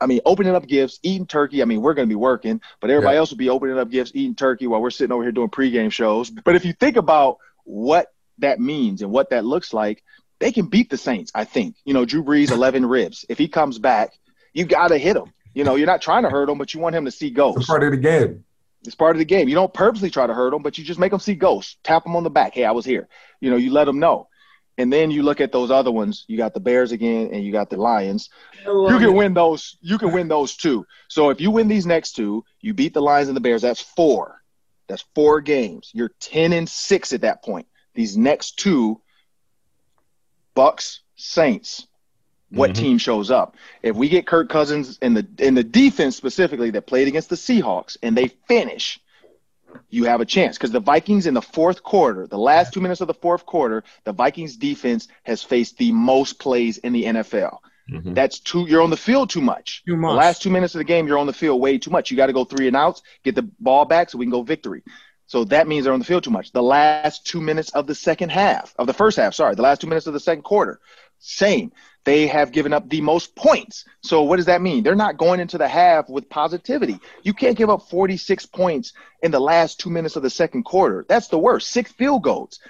I 0.00 0.06
mean, 0.06 0.20
opening 0.24 0.54
up 0.54 0.66
gifts, 0.66 0.98
eating 1.02 1.26
turkey. 1.26 1.60
I 1.60 1.66
mean, 1.66 1.82
we're 1.82 1.92
going 1.92 2.08
to 2.08 2.12
be 2.12 2.16
working, 2.16 2.62
but 2.80 2.90
everybody 2.90 3.14
yeah. 3.14 3.18
else 3.20 3.30
will 3.30 3.36
be 3.36 3.50
opening 3.50 3.78
up 3.78 3.90
gifts, 3.90 4.12
eating 4.14 4.34
turkey 4.34 4.66
while 4.66 4.80
we're 4.80 4.90
sitting 4.90 5.12
over 5.12 5.22
here 5.22 5.30
doing 5.30 5.50
pregame 5.50 5.92
shows. 5.92 6.30
But 6.30 6.56
if 6.56 6.64
you 6.64 6.72
think 6.72 6.96
about 6.96 7.36
what 7.64 8.08
that 8.38 8.58
means 8.58 9.02
and 9.02 9.12
what 9.12 9.30
that 9.30 9.44
looks 9.44 9.74
like, 9.74 10.02
they 10.40 10.50
can 10.50 10.66
beat 10.66 10.88
the 10.88 10.96
Saints, 10.96 11.32
I 11.34 11.44
think. 11.44 11.76
You 11.84 11.92
know, 11.92 12.06
Drew 12.06 12.24
Brees, 12.24 12.50
11 12.52 12.86
ribs. 12.86 13.26
If 13.28 13.36
he 13.36 13.46
comes 13.48 13.78
back, 13.78 14.14
you 14.54 14.64
got 14.64 14.88
to 14.88 14.96
hit 14.96 15.16
him. 15.16 15.32
You 15.52 15.64
know, 15.64 15.76
you're 15.76 15.86
not 15.86 16.00
trying 16.00 16.22
to 16.22 16.30
hurt 16.30 16.48
him, 16.48 16.56
but 16.56 16.72
you 16.72 16.80
want 16.80 16.96
him 16.96 17.04
to 17.04 17.10
see 17.10 17.30
ghosts. 17.30 17.60
It's 17.60 17.66
part 17.68 17.84
of 17.84 17.90
the 17.90 17.98
game. 17.98 18.44
It's 18.84 18.94
part 18.94 19.16
of 19.16 19.18
the 19.18 19.24
game. 19.24 19.48
You 19.48 19.54
don't 19.54 19.72
purposely 19.72 20.10
try 20.10 20.26
to 20.26 20.34
hurt 20.34 20.50
them, 20.50 20.62
but 20.62 20.76
you 20.76 20.84
just 20.84 21.00
make 21.00 21.10
them 21.10 21.20
see 21.20 21.34
ghosts. 21.34 21.76
Tap 21.82 22.04
them 22.04 22.16
on 22.16 22.22
the 22.22 22.30
back. 22.30 22.54
Hey, 22.54 22.64
I 22.64 22.72
was 22.72 22.84
here. 22.84 23.08
You 23.40 23.50
know, 23.50 23.56
you 23.56 23.72
let 23.72 23.84
them 23.86 23.98
know. 23.98 24.28
And 24.76 24.92
then 24.92 25.10
you 25.10 25.22
look 25.22 25.40
at 25.40 25.52
those 25.52 25.70
other 25.70 25.92
ones. 25.92 26.24
You 26.26 26.36
got 26.36 26.52
the 26.52 26.60
Bears 26.60 26.92
again, 26.92 27.30
and 27.32 27.44
you 27.44 27.52
got 27.52 27.70
the 27.70 27.76
Lions. 27.76 28.28
Oh, 28.66 28.90
you 28.90 28.98
can 28.98 29.14
win 29.14 29.32
those. 29.32 29.76
You 29.80 29.98
can 29.98 30.12
win 30.12 30.28
those 30.28 30.56
too. 30.56 30.84
So 31.08 31.30
if 31.30 31.40
you 31.40 31.50
win 31.50 31.68
these 31.68 31.86
next 31.86 32.12
two, 32.12 32.44
you 32.60 32.74
beat 32.74 32.92
the 32.92 33.02
Lions 33.02 33.28
and 33.28 33.36
the 33.36 33.40
Bears. 33.40 33.62
That's 33.62 33.80
four. 33.80 34.42
That's 34.88 35.04
four 35.14 35.40
games. 35.40 35.90
You're 35.94 36.10
ten 36.20 36.52
and 36.52 36.68
six 36.68 37.12
at 37.12 37.20
that 37.22 37.44
point. 37.44 37.66
These 37.94 38.16
next 38.16 38.58
two, 38.58 39.00
Bucks, 40.54 41.02
Saints, 41.14 41.86
what 42.54 42.70
mm-hmm. 42.70 42.82
team 42.82 42.98
shows 42.98 43.30
up. 43.30 43.56
If 43.82 43.96
we 43.96 44.08
get 44.08 44.26
Kirk 44.26 44.48
Cousins 44.48 44.98
in 45.02 45.14
the 45.14 45.26
in 45.38 45.54
the 45.54 45.64
defense 45.64 46.16
specifically 46.16 46.70
that 46.70 46.86
played 46.86 47.08
against 47.08 47.30
the 47.30 47.36
Seahawks 47.36 47.96
and 48.02 48.16
they 48.16 48.28
finish, 48.48 49.00
you 49.90 50.04
have 50.04 50.20
a 50.20 50.24
chance 50.24 50.56
because 50.56 50.70
the 50.70 50.80
Vikings 50.80 51.26
in 51.26 51.34
the 51.34 51.42
fourth 51.42 51.82
quarter, 51.82 52.26
the 52.26 52.38
last 52.38 52.72
two 52.72 52.80
minutes 52.80 53.00
of 53.00 53.06
the 53.06 53.14
fourth 53.14 53.46
quarter, 53.46 53.84
the 54.04 54.12
Vikings 54.12 54.56
defense 54.56 55.08
has 55.24 55.42
faced 55.42 55.78
the 55.78 55.92
most 55.92 56.38
plays 56.38 56.78
in 56.78 56.92
the 56.92 57.04
NFL. 57.04 57.58
Mm-hmm. 57.90 58.14
That's 58.14 58.38
too. 58.38 58.66
You're 58.66 58.82
on 58.82 58.90
the 58.90 58.96
field 58.96 59.30
too 59.30 59.42
much. 59.42 59.82
Too 59.86 59.96
much. 59.96 60.12
The 60.12 60.16
last 60.16 60.42
two 60.42 60.50
minutes 60.50 60.74
of 60.74 60.78
the 60.78 60.84
game, 60.84 61.06
you're 61.06 61.18
on 61.18 61.26
the 61.26 61.34
field 61.34 61.60
way 61.60 61.76
too 61.76 61.90
much. 61.90 62.10
You 62.10 62.16
got 62.16 62.26
to 62.26 62.32
go 62.32 62.44
three 62.44 62.66
and 62.66 62.76
outs, 62.76 63.02
get 63.22 63.34
the 63.34 63.42
ball 63.60 63.84
back, 63.84 64.08
so 64.08 64.16
we 64.16 64.24
can 64.24 64.30
go 64.30 64.42
victory. 64.42 64.82
So 65.26 65.44
that 65.44 65.66
means 65.66 65.84
they're 65.84 65.92
on 65.92 65.98
the 65.98 66.04
field 66.04 66.24
too 66.24 66.30
much. 66.30 66.52
The 66.52 66.62
last 66.62 67.26
two 67.26 67.40
minutes 67.40 67.70
of 67.70 67.86
the 67.86 67.94
second 67.94 68.30
half, 68.30 68.74
of 68.78 68.86
the 68.86 68.92
first 68.92 69.16
half, 69.16 69.34
sorry, 69.34 69.54
the 69.54 69.62
last 69.62 69.80
two 69.80 69.86
minutes 69.86 70.06
of 70.06 70.12
the 70.12 70.20
second 70.20 70.42
quarter, 70.42 70.80
same. 71.24 71.72
They 72.04 72.26
have 72.26 72.52
given 72.52 72.74
up 72.74 72.88
the 72.88 73.00
most 73.00 73.34
points. 73.34 73.86
So 74.02 74.22
what 74.22 74.36
does 74.36 74.46
that 74.46 74.60
mean? 74.60 74.82
They're 74.82 74.94
not 74.94 75.16
going 75.16 75.40
into 75.40 75.56
the 75.56 75.68
half 75.68 76.08
with 76.08 76.28
positivity. 76.28 77.00
You 77.22 77.32
can't 77.32 77.56
give 77.56 77.70
up 77.70 77.88
46 77.88 78.44
points 78.46 78.92
in 79.22 79.30
the 79.30 79.40
last 79.40 79.80
two 79.80 79.88
minutes 79.88 80.16
of 80.16 80.22
the 80.22 80.30
second 80.30 80.64
quarter. 80.64 81.06
That's 81.08 81.28
the 81.28 81.38
worst. 81.38 81.70
Six 81.70 81.90
field 81.92 82.22
goals 82.22 82.60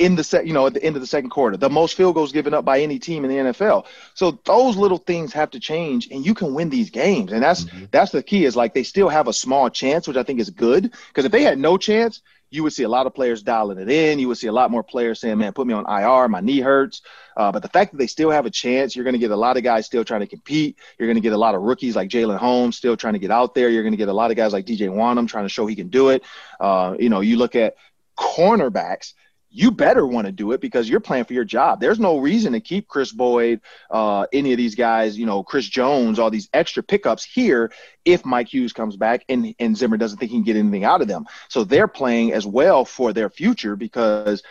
in 0.00 0.16
the 0.16 0.24
set, 0.24 0.46
you 0.46 0.54
know, 0.54 0.66
at 0.66 0.74
the 0.74 0.82
end 0.82 0.96
of 0.96 1.02
the 1.02 1.06
second 1.06 1.28
quarter, 1.28 1.58
the 1.58 1.68
most 1.68 1.94
field 1.94 2.14
goals 2.14 2.32
given 2.32 2.54
up 2.54 2.64
by 2.64 2.80
any 2.80 2.98
team 2.98 3.22
in 3.24 3.30
the 3.30 3.52
NFL. 3.52 3.84
So 4.14 4.40
those 4.44 4.76
little 4.76 4.96
things 4.96 5.34
have 5.34 5.50
to 5.50 5.60
change, 5.60 6.08
and 6.10 6.24
you 6.24 6.34
can 6.34 6.54
win 6.54 6.70
these 6.70 6.90
games. 6.90 7.32
And 7.32 7.42
that's 7.42 7.64
mm-hmm. 7.64 7.84
that's 7.92 8.10
the 8.10 8.22
key. 8.22 8.46
Is 8.46 8.56
like 8.56 8.72
they 8.72 8.82
still 8.82 9.10
have 9.10 9.28
a 9.28 9.32
small 9.32 9.68
chance, 9.68 10.08
which 10.08 10.16
I 10.16 10.22
think 10.22 10.40
is 10.40 10.50
good. 10.50 10.90
Because 11.08 11.26
if 11.26 11.32
they 11.32 11.42
had 11.42 11.58
no 11.58 11.76
chance, 11.76 12.22
you 12.50 12.62
would 12.62 12.72
see 12.72 12.82
a 12.82 12.88
lot 12.88 13.06
of 13.06 13.14
players 13.14 13.42
dialing 13.42 13.78
it 13.78 13.88
in. 13.88 14.18
You 14.18 14.28
would 14.28 14.38
see 14.38 14.48
a 14.48 14.52
lot 14.52 14.70
more 14.70 14.82
players 14.82 15.20
saying, 15.20 15.38
"Man, 15.38 15.52
put 15.52 15.66
me 15.66 15.74
on 15.74 15.84
IR. 15.88 16.28
My 16.28 16.40
knee 16.40 16.60
hurts." 16.60 17.02
Uh, 17.36 17.52
but 17.52 17.62
the 17.62 17.68
fact 17.68 17.92
that 17.92 17.98
they 17.98 18.06
still 18.06 18.30
have 18.30 18.46
a 18.46 18.50
chance, 18.50 18.94
you're 18.94 19.04
going 19.04 19.14
to 19.14 19.18
get 19.18 19.30
a 19.30 19.36
lot 19.36 19.56
of 19.56 19.62
guys 19.62 19.86
still 19.86 20.04
trying 20.04 20.20
to 20.20 20.26
compete. 20.26 20.76
You're 20.98 21.06
going 21.06 21.16
to 21.16 21.22
get 21.22 21.32
a 21.32 21.38
lot 21.38 21.54
of 21.54 21.62
rookies 21.62 21.96
like 21.96 22.10
Jalyn 22.10 22.38
Holmes 22.38 22.76
still 22.76 22.96
trying 22.96 23.14
to 23.14 23.18
get 23.18 23.30
out 23.30 23.54
there. 23.54 23.70
You're 23.70 23.82
going 23.82 23.92
to 23.92 23.98
get 23.98 24.08
a 24.08 24.12
lot 24.12 24.30
of 24.30 24.36
guys 24.36 24.52
like 24.52 24.66
DJ 24.66 24.88
Wonnum 24.88 25.28
trying 25.28 25.44
to 25.44 25.48
show 25.48 25.66
he 25.66 25.76
can 25.76 25.88
do 25.88 26.10
it. 26.10 26.22
Uh, 26.58 26.96
you 26.98 27.08
know, 27.08 27.20
you 27.20 27.36
look 27.36 27.54
at 27.54 27.76
cornerbacks 28.18 29.14
you 29.50 29.70
better 29.70 30.06
want 30.06 30.26
to 30.26 30.32
do 30.32 30.52
it 30.52 30.60
because 30.60 30.88
you're 30.88 31.00
playing 31.00 31.24
for 31.24 31.32
your 31.32 31.44
job. 31.44 31.80
There's 31.80 31.98
no 31.98 32.18
reason 32.18 32.52
to 32.52 32.60
keep 32.60 32.86
Kris 32.86 33.10
Boyd, 33.10 33.60
uh, 33.90 34.26
any 34.32 34.52
of 34.52 34.58
these 34.58 34.76
guys, 34.76 35.18
you 35.18 35.26
know, 35.26 35.42
Chris 35.42 35.66
Jones, 35.66 36.18
all 36.18 36.30
these 36.30 36.48
extra 36.54 36.82
pickups 36.82 37.24
here 37.24 37.72
if 38.04 38.24
Mike 38.24 38.52
Hughes 38.52 38.72
comes 38.72 38.96
back 38.96 39.24
and, 39.28 39.54
and 39.58 39.76
Zimmer 39.76 39.96
doesn't 39.96 40.18
think 40.18 40.30
he 40.30 40.36
can 40.36 40.44
get 40.44 40.56
anything 40.56 40.84
out 40.84 41.02
of 41.02 41.08
them. 41.08 41.26
So 41.48 41.64
they're 41.64 41.88
playing 41.88 42.32
as 42.32 42.46
well 42.46 42.84
for 42.84 43.12
their 43.12 43.28
future 43.28 43.76
because 43.76 44.42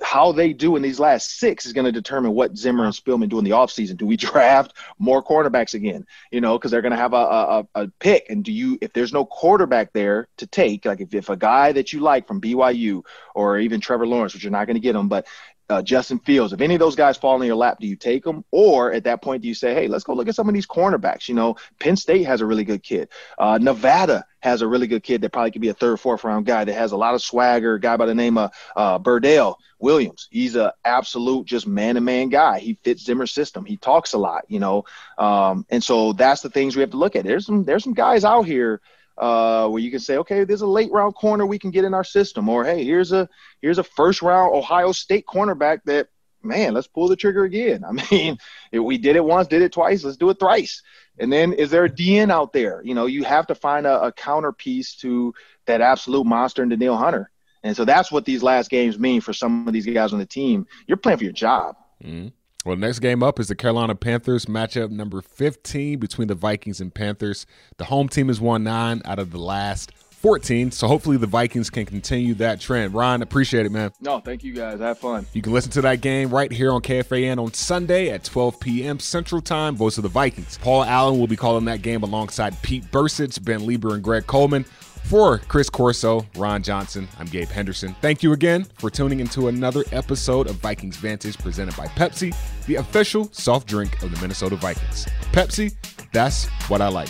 how 0.00 0.32
they 0.32 0.52
do 0.52 0.76
in 0.76 0.82
these 0.82 1.00
last 1.00 1.38
six 1.38 1.66
is 1.66 1.72
going 1.72 1.84
to 1.84 1.92
determine 1.92 2.32
what 2.32 2.56
Zimmer 2.56 2.84
and 2.84 2.94
Spielman 2.94 3.28
do 3.28 3.38
in 3.38 3.44
the 3.44 3.50
offseason. 3.50 3.96
Do 3.96 4.06
we 4.06 4.16
draft 4.28 4.74
more 4.98 5.22
cornerbacks 5.22 5.74
again? 5.74 6.06
You 6.30 6.40
know, 6.40 6.56
because 6.56 6.70
they're 6.70 6.82
going 6.82 6.92
to 6.92 6.98
have 6.98 7.12
a, 7.12 7.16
a, 7.16 7.68
a, 7.74 7.88
pick. 7.98 8.30
And 8.30 8.44
do 8.44 8.52
you, 8.52 8.78
if 8.80 8.92
there's 8.92 9.12
no 9.12 9.24
quarterback 9.24 9.92
there 9.92 10.28
to 10.38 10.46
take, 10.46 10.84
like 10.84 11.00
if, 11.00 11.14
if 11.14 11.28
a 11.28 11.36
guy 11.36 11.72
that 11.72 11.92
you 11.92 12.00
like 12.00 12.26
from 12.26 12.40
BYU 12.40 13.04
or 13.34 13.58
even 13.58 13.80
Trevor 13.80 14.06
Lawrence, 14.06 14.34
which 14.34 14.44
you're 14.44 14.52
not 14.52 14.66
going 14.66 14.76
to 14.76 14.80
get 14.80 14.94
him, 14.94 15.08
but 15.08 15.26
uh, 15.68 15.82
Justin 15.82 16.18
Fields, 16.20 16.52
if 16.52 16.60
any 16.60 16.74
of 16.74 16.80
those 16.80 16.96
guys 16.96 17.16
fall 17.16 17.40
in 17.40 17.46
your 17.46 17.56
lap, 17.56 17.78
do 17.80 17.86
you 17.86 17.96
take 17.96 18.24
them? 18.24 18.44
Or 18.50 18.92
at 18.92 19.04
that 19.04 19.22
point, 19.22 19.42
do 19.42 19.48
you 19.48 19.54
say, 19.54 19.74
hey, 19.74 19.88
let's 19.88 20.04
go 20.04 20.14
look 20.14 20.28
at 20.28 20.34
some 20.34 20.48
of 20.48 20.54
these 20.54 20.66
cornerbacks? 20.66 21.28
You 21.28 21.34
know, 21.34 21.56
Penn 21.78 21.96
State 21.96 22.24
has 22.24 22.40
a 22.40 22.46
really 22.46 22.64
good 22.64 22.82
kid. 22.82 23.08
Uh, 23.38 23.58
Nevada 23.58 24.24
has 24.40 24.62
a 24.62 24.68
really 24.68 24.86
good 24.86 25.02
kid 25.02 25.20
that 25.20 25.32
probably 25.32 25.50
could 25.50 25.60
be 25.60 25.68
a 25.68 25.74
third, 25.74 26.00
fourth 26.00 26.24
round 26.24 26.46
guy 26.46 26.64
that 26.64 26.72
has 26.72 26.92
a 26.92 26.96
lot 26.96 27.14
of 27.14 27.22
swagger, 27.22 27.78
guy 27.78 27.96
by 27.96 28.06
the 28.06 28.14
name 28.14 28.38
of 28.38 28.50
uh, 28.76 28.98
Burdell 28.98 29.56
Williams. 29.78 30.28
He's 30.30 30.56
an 30.56 30.70
absolute 30.84 31.46
just 31.46 31.66
man 31.66 31.96
to 31.96 32.00
man 32.00 32.28
guy. 32.28 32.60
He 32.60 32.78
fits 32.82 33.04
Zimmer's 33.04 33.32
system. 33.32 33.64
He 33.64 33.76
talks 33.76 34.12
a 34.14 34.18
lot, 34.18 34.44
you 34.48 34.60
know. 34.60 34.84
Um, 35.18 35.66
and 35.70 35.82
so 35.82 36.12
that's 36.12 36.40
the 36.40 36.50
things 36.50 36.76
we 36.76 36.80
have 36.80 36.90
to 36.92 36.96
look 36.96 37.16
at. 37.16 37.24
There's 37.24 37.46
some 37.46 37.64
there's 37.64 37.84
some 37.84 37.94
guys 37.94 38.24
out 38.24 38.42
here 38.42 38.80
uh, 39.18 39.68
where 39.68 39.82
you 39.82 39.90
can 39.90 40.00
say, 40.00 40.16
okay, 40.18 40.44
there's 40.44 40.62
a 40.62 40.66
late 40.66 40.90
round 40.92 41.14
corner 41.14 41.46
we 41.46 41.58
can 41.58 41.70
get 41.70 41.84
in 41.84 41.94
our 41.94 42.04
system, 42.04 42.48
or 42.48 42.64
hey, 42.64 42.84
here's 42.84 43.12
a 43.12 43.28
here's 43.60 43.78
a 43.78 43.84
first 43.84 44.22
round 44.22 44.54
Ohio 44.54 44.92
State 44.92 45.26
cornerback 45.26 45.80
that 45.84 46.08
man, 46.42 46.74
let's 46.74 46.86
pull 46.86 47.08
the 47.08 47.16
trigger 47.16 47.44
again. 47.44 47.84
I 47.88 47.92
mean, 48.10 48.38
we 48.72 48.98
did 48.98 49.16
it 49.16 49.24
once, 49.24 49.48
did 49.48 49.62
it 49.62 49.72
twice, 49.72 50.04
let's 50.04 50.16
do 50.16 50.30
it 50.30 50.38
thrice. 50.38 50.82
And 51.18 51.32
then 51.32 51.52
is 51.52 51.70
there 51.70 51.84
a 51.84 51.90
DN 51.90 52.30
out 52.30 52.52
there? 52.52 52.80
You 52.84 52.94
know, 52.94 53.06
you 53.06 53.24
have 53.24 53.46
to 53.48 53.54
find 53.54 53.86
a, 53.86 54.04
a 54.04 54.12
counterpiece 54.12 54.94
to 54.96 55.34
that 55.66 55.80
absolute 55.80 56.24
monster 56.24 56.62
in 56.62 56.68
Danielle 56.68 56.96
Hunter. 56.96 57.30
And 57.64 57.76
so 57.76 57.84
that's 57.84 58.12
what 58.12 58.24
these 58.24 58.42
last 58.42 58.70
games 58.70 58.98
mean 58.98 59.20
for 59.20 59.32
some 59.32 59.66
of 59.66 59.74
these 59.74 59.86
guys 59.86 60.12
on 60.12 60.20
the 60.20 60.26
team. 60.26 60.66
You're 60.86 60.96
playing 60.96 61.18
for 61.18 61.24
your 61.24 61.32
job. 61.32 61.76
Mm-hmm. 62.02 62.28
Well, 62.64 62.76
next 62.76 62.98
game 62.98 63.22
up 63.22 63.38
is 63.38 63.48
the 63.48 63.54
Carolina 63.54 63.94
Panthers 63.94 64.46
matchup 64.46 64.90
number 64.90 65.22
15 65.22 65.98
between 65.98 66.28
the 66.28 66.34
Vikings 66.34 66.80
and 66.80 66.92
Panthers. 66.92 67.46
The 67.76 67.84
home 67.84 68.08
team 68.08 68.28
has 68.28 68.40
won 68.40 68.64
nine 68.64 69.00
out 69.04 69.20
of 69.20 69.30
the 69.30 69.38
last 69.38 69.92
14. 70.18 70.72
So 70.72 70.88
hopefully 70.88 71.16
the 71.16 71.28
Vikings 71.28 71.70
can 71.70 71.86
continue 71.86 72.34
that 72.34 72.60
trend. 72.60 72.94
Ron, 72.94 73.22
appreciate 73.22 73.64
it, 73.64 73.70
man. 73.70 73.92
No, 74.00 74.18
thank 74.18 74.42
you 74.42 74.52
guys. 74.52 74.80
Have 74.80 74.98
fun. 74.98 75.24
You 75.32 75.40
can 75.40 75.52
listen 75.52 75.70
to 75.72 75.82
that 75.82 76.00
game 76.00 76.30
right 76.30 76.50
here 76.50 76.72
on 76.72 76.82
KFAN 76.82 77.38
on 77.38 77.54
Sunday 77.54 78.10
at 78.10 78.24
12 78.24 78.58
p.m. 78.58 78.98
Central 78.98 79.40
Time. 79.40 79.76
Voice 79.76 79.96
of 79.96 80.02
the 80.02 80.08
Vikings. 80.08 80.58
Paul 80.58 80.82
Allen 80.82 81.20
will 81.20 81.28
be 81.28 81.36
calling 81.36 81.64
that 81.66 81.82
game 81.82 82.02
alongside 82.02 82.60
Pete 82.62 82.90
Bercich, 82.90 83.42
Ben 83.44 83.60
Leber, 83.60 83.94
and 83.94 84.02
Greg 84.02 84.26
Coleman. 84.26 84.64
For 85.08 85.38
Chris 85.38 85.70
Corso, 85.70 86.26
Ron 86.36 86.62
Johnson, 86.62 87.08
I'm 87.18 87.24
Gabe 87.24 87.48
Henderson. 87.48 87.96
Thank 88.02 88.22
you 88.22 88.34
again 88.34 88.66
for 88.74 88.90
tuning 88.90 89.20
into 89.20 89.48
another 89.48 89.82
episode 89.90 90.50
of 90.50 90.56
Vikings 90.56 90.98
Vantage 90.98 91.38
presented 91.38 91.74
by 91.78 91.86
Pepsi, 91.86 92.36
the 92.66 92.74
official 92.74 93.30
soft 93.32 93.66
drink 93.66 94.02
of 94.02 94.14
the 94.14 94.20
Minnesota 94.20 94.56
Vikings. 94.56 95.06
Pepsi, 95.32 95.74
that's 96.12 96.44
what 96.68 96.82
I 96.82 96.88
like. 96.88 97.08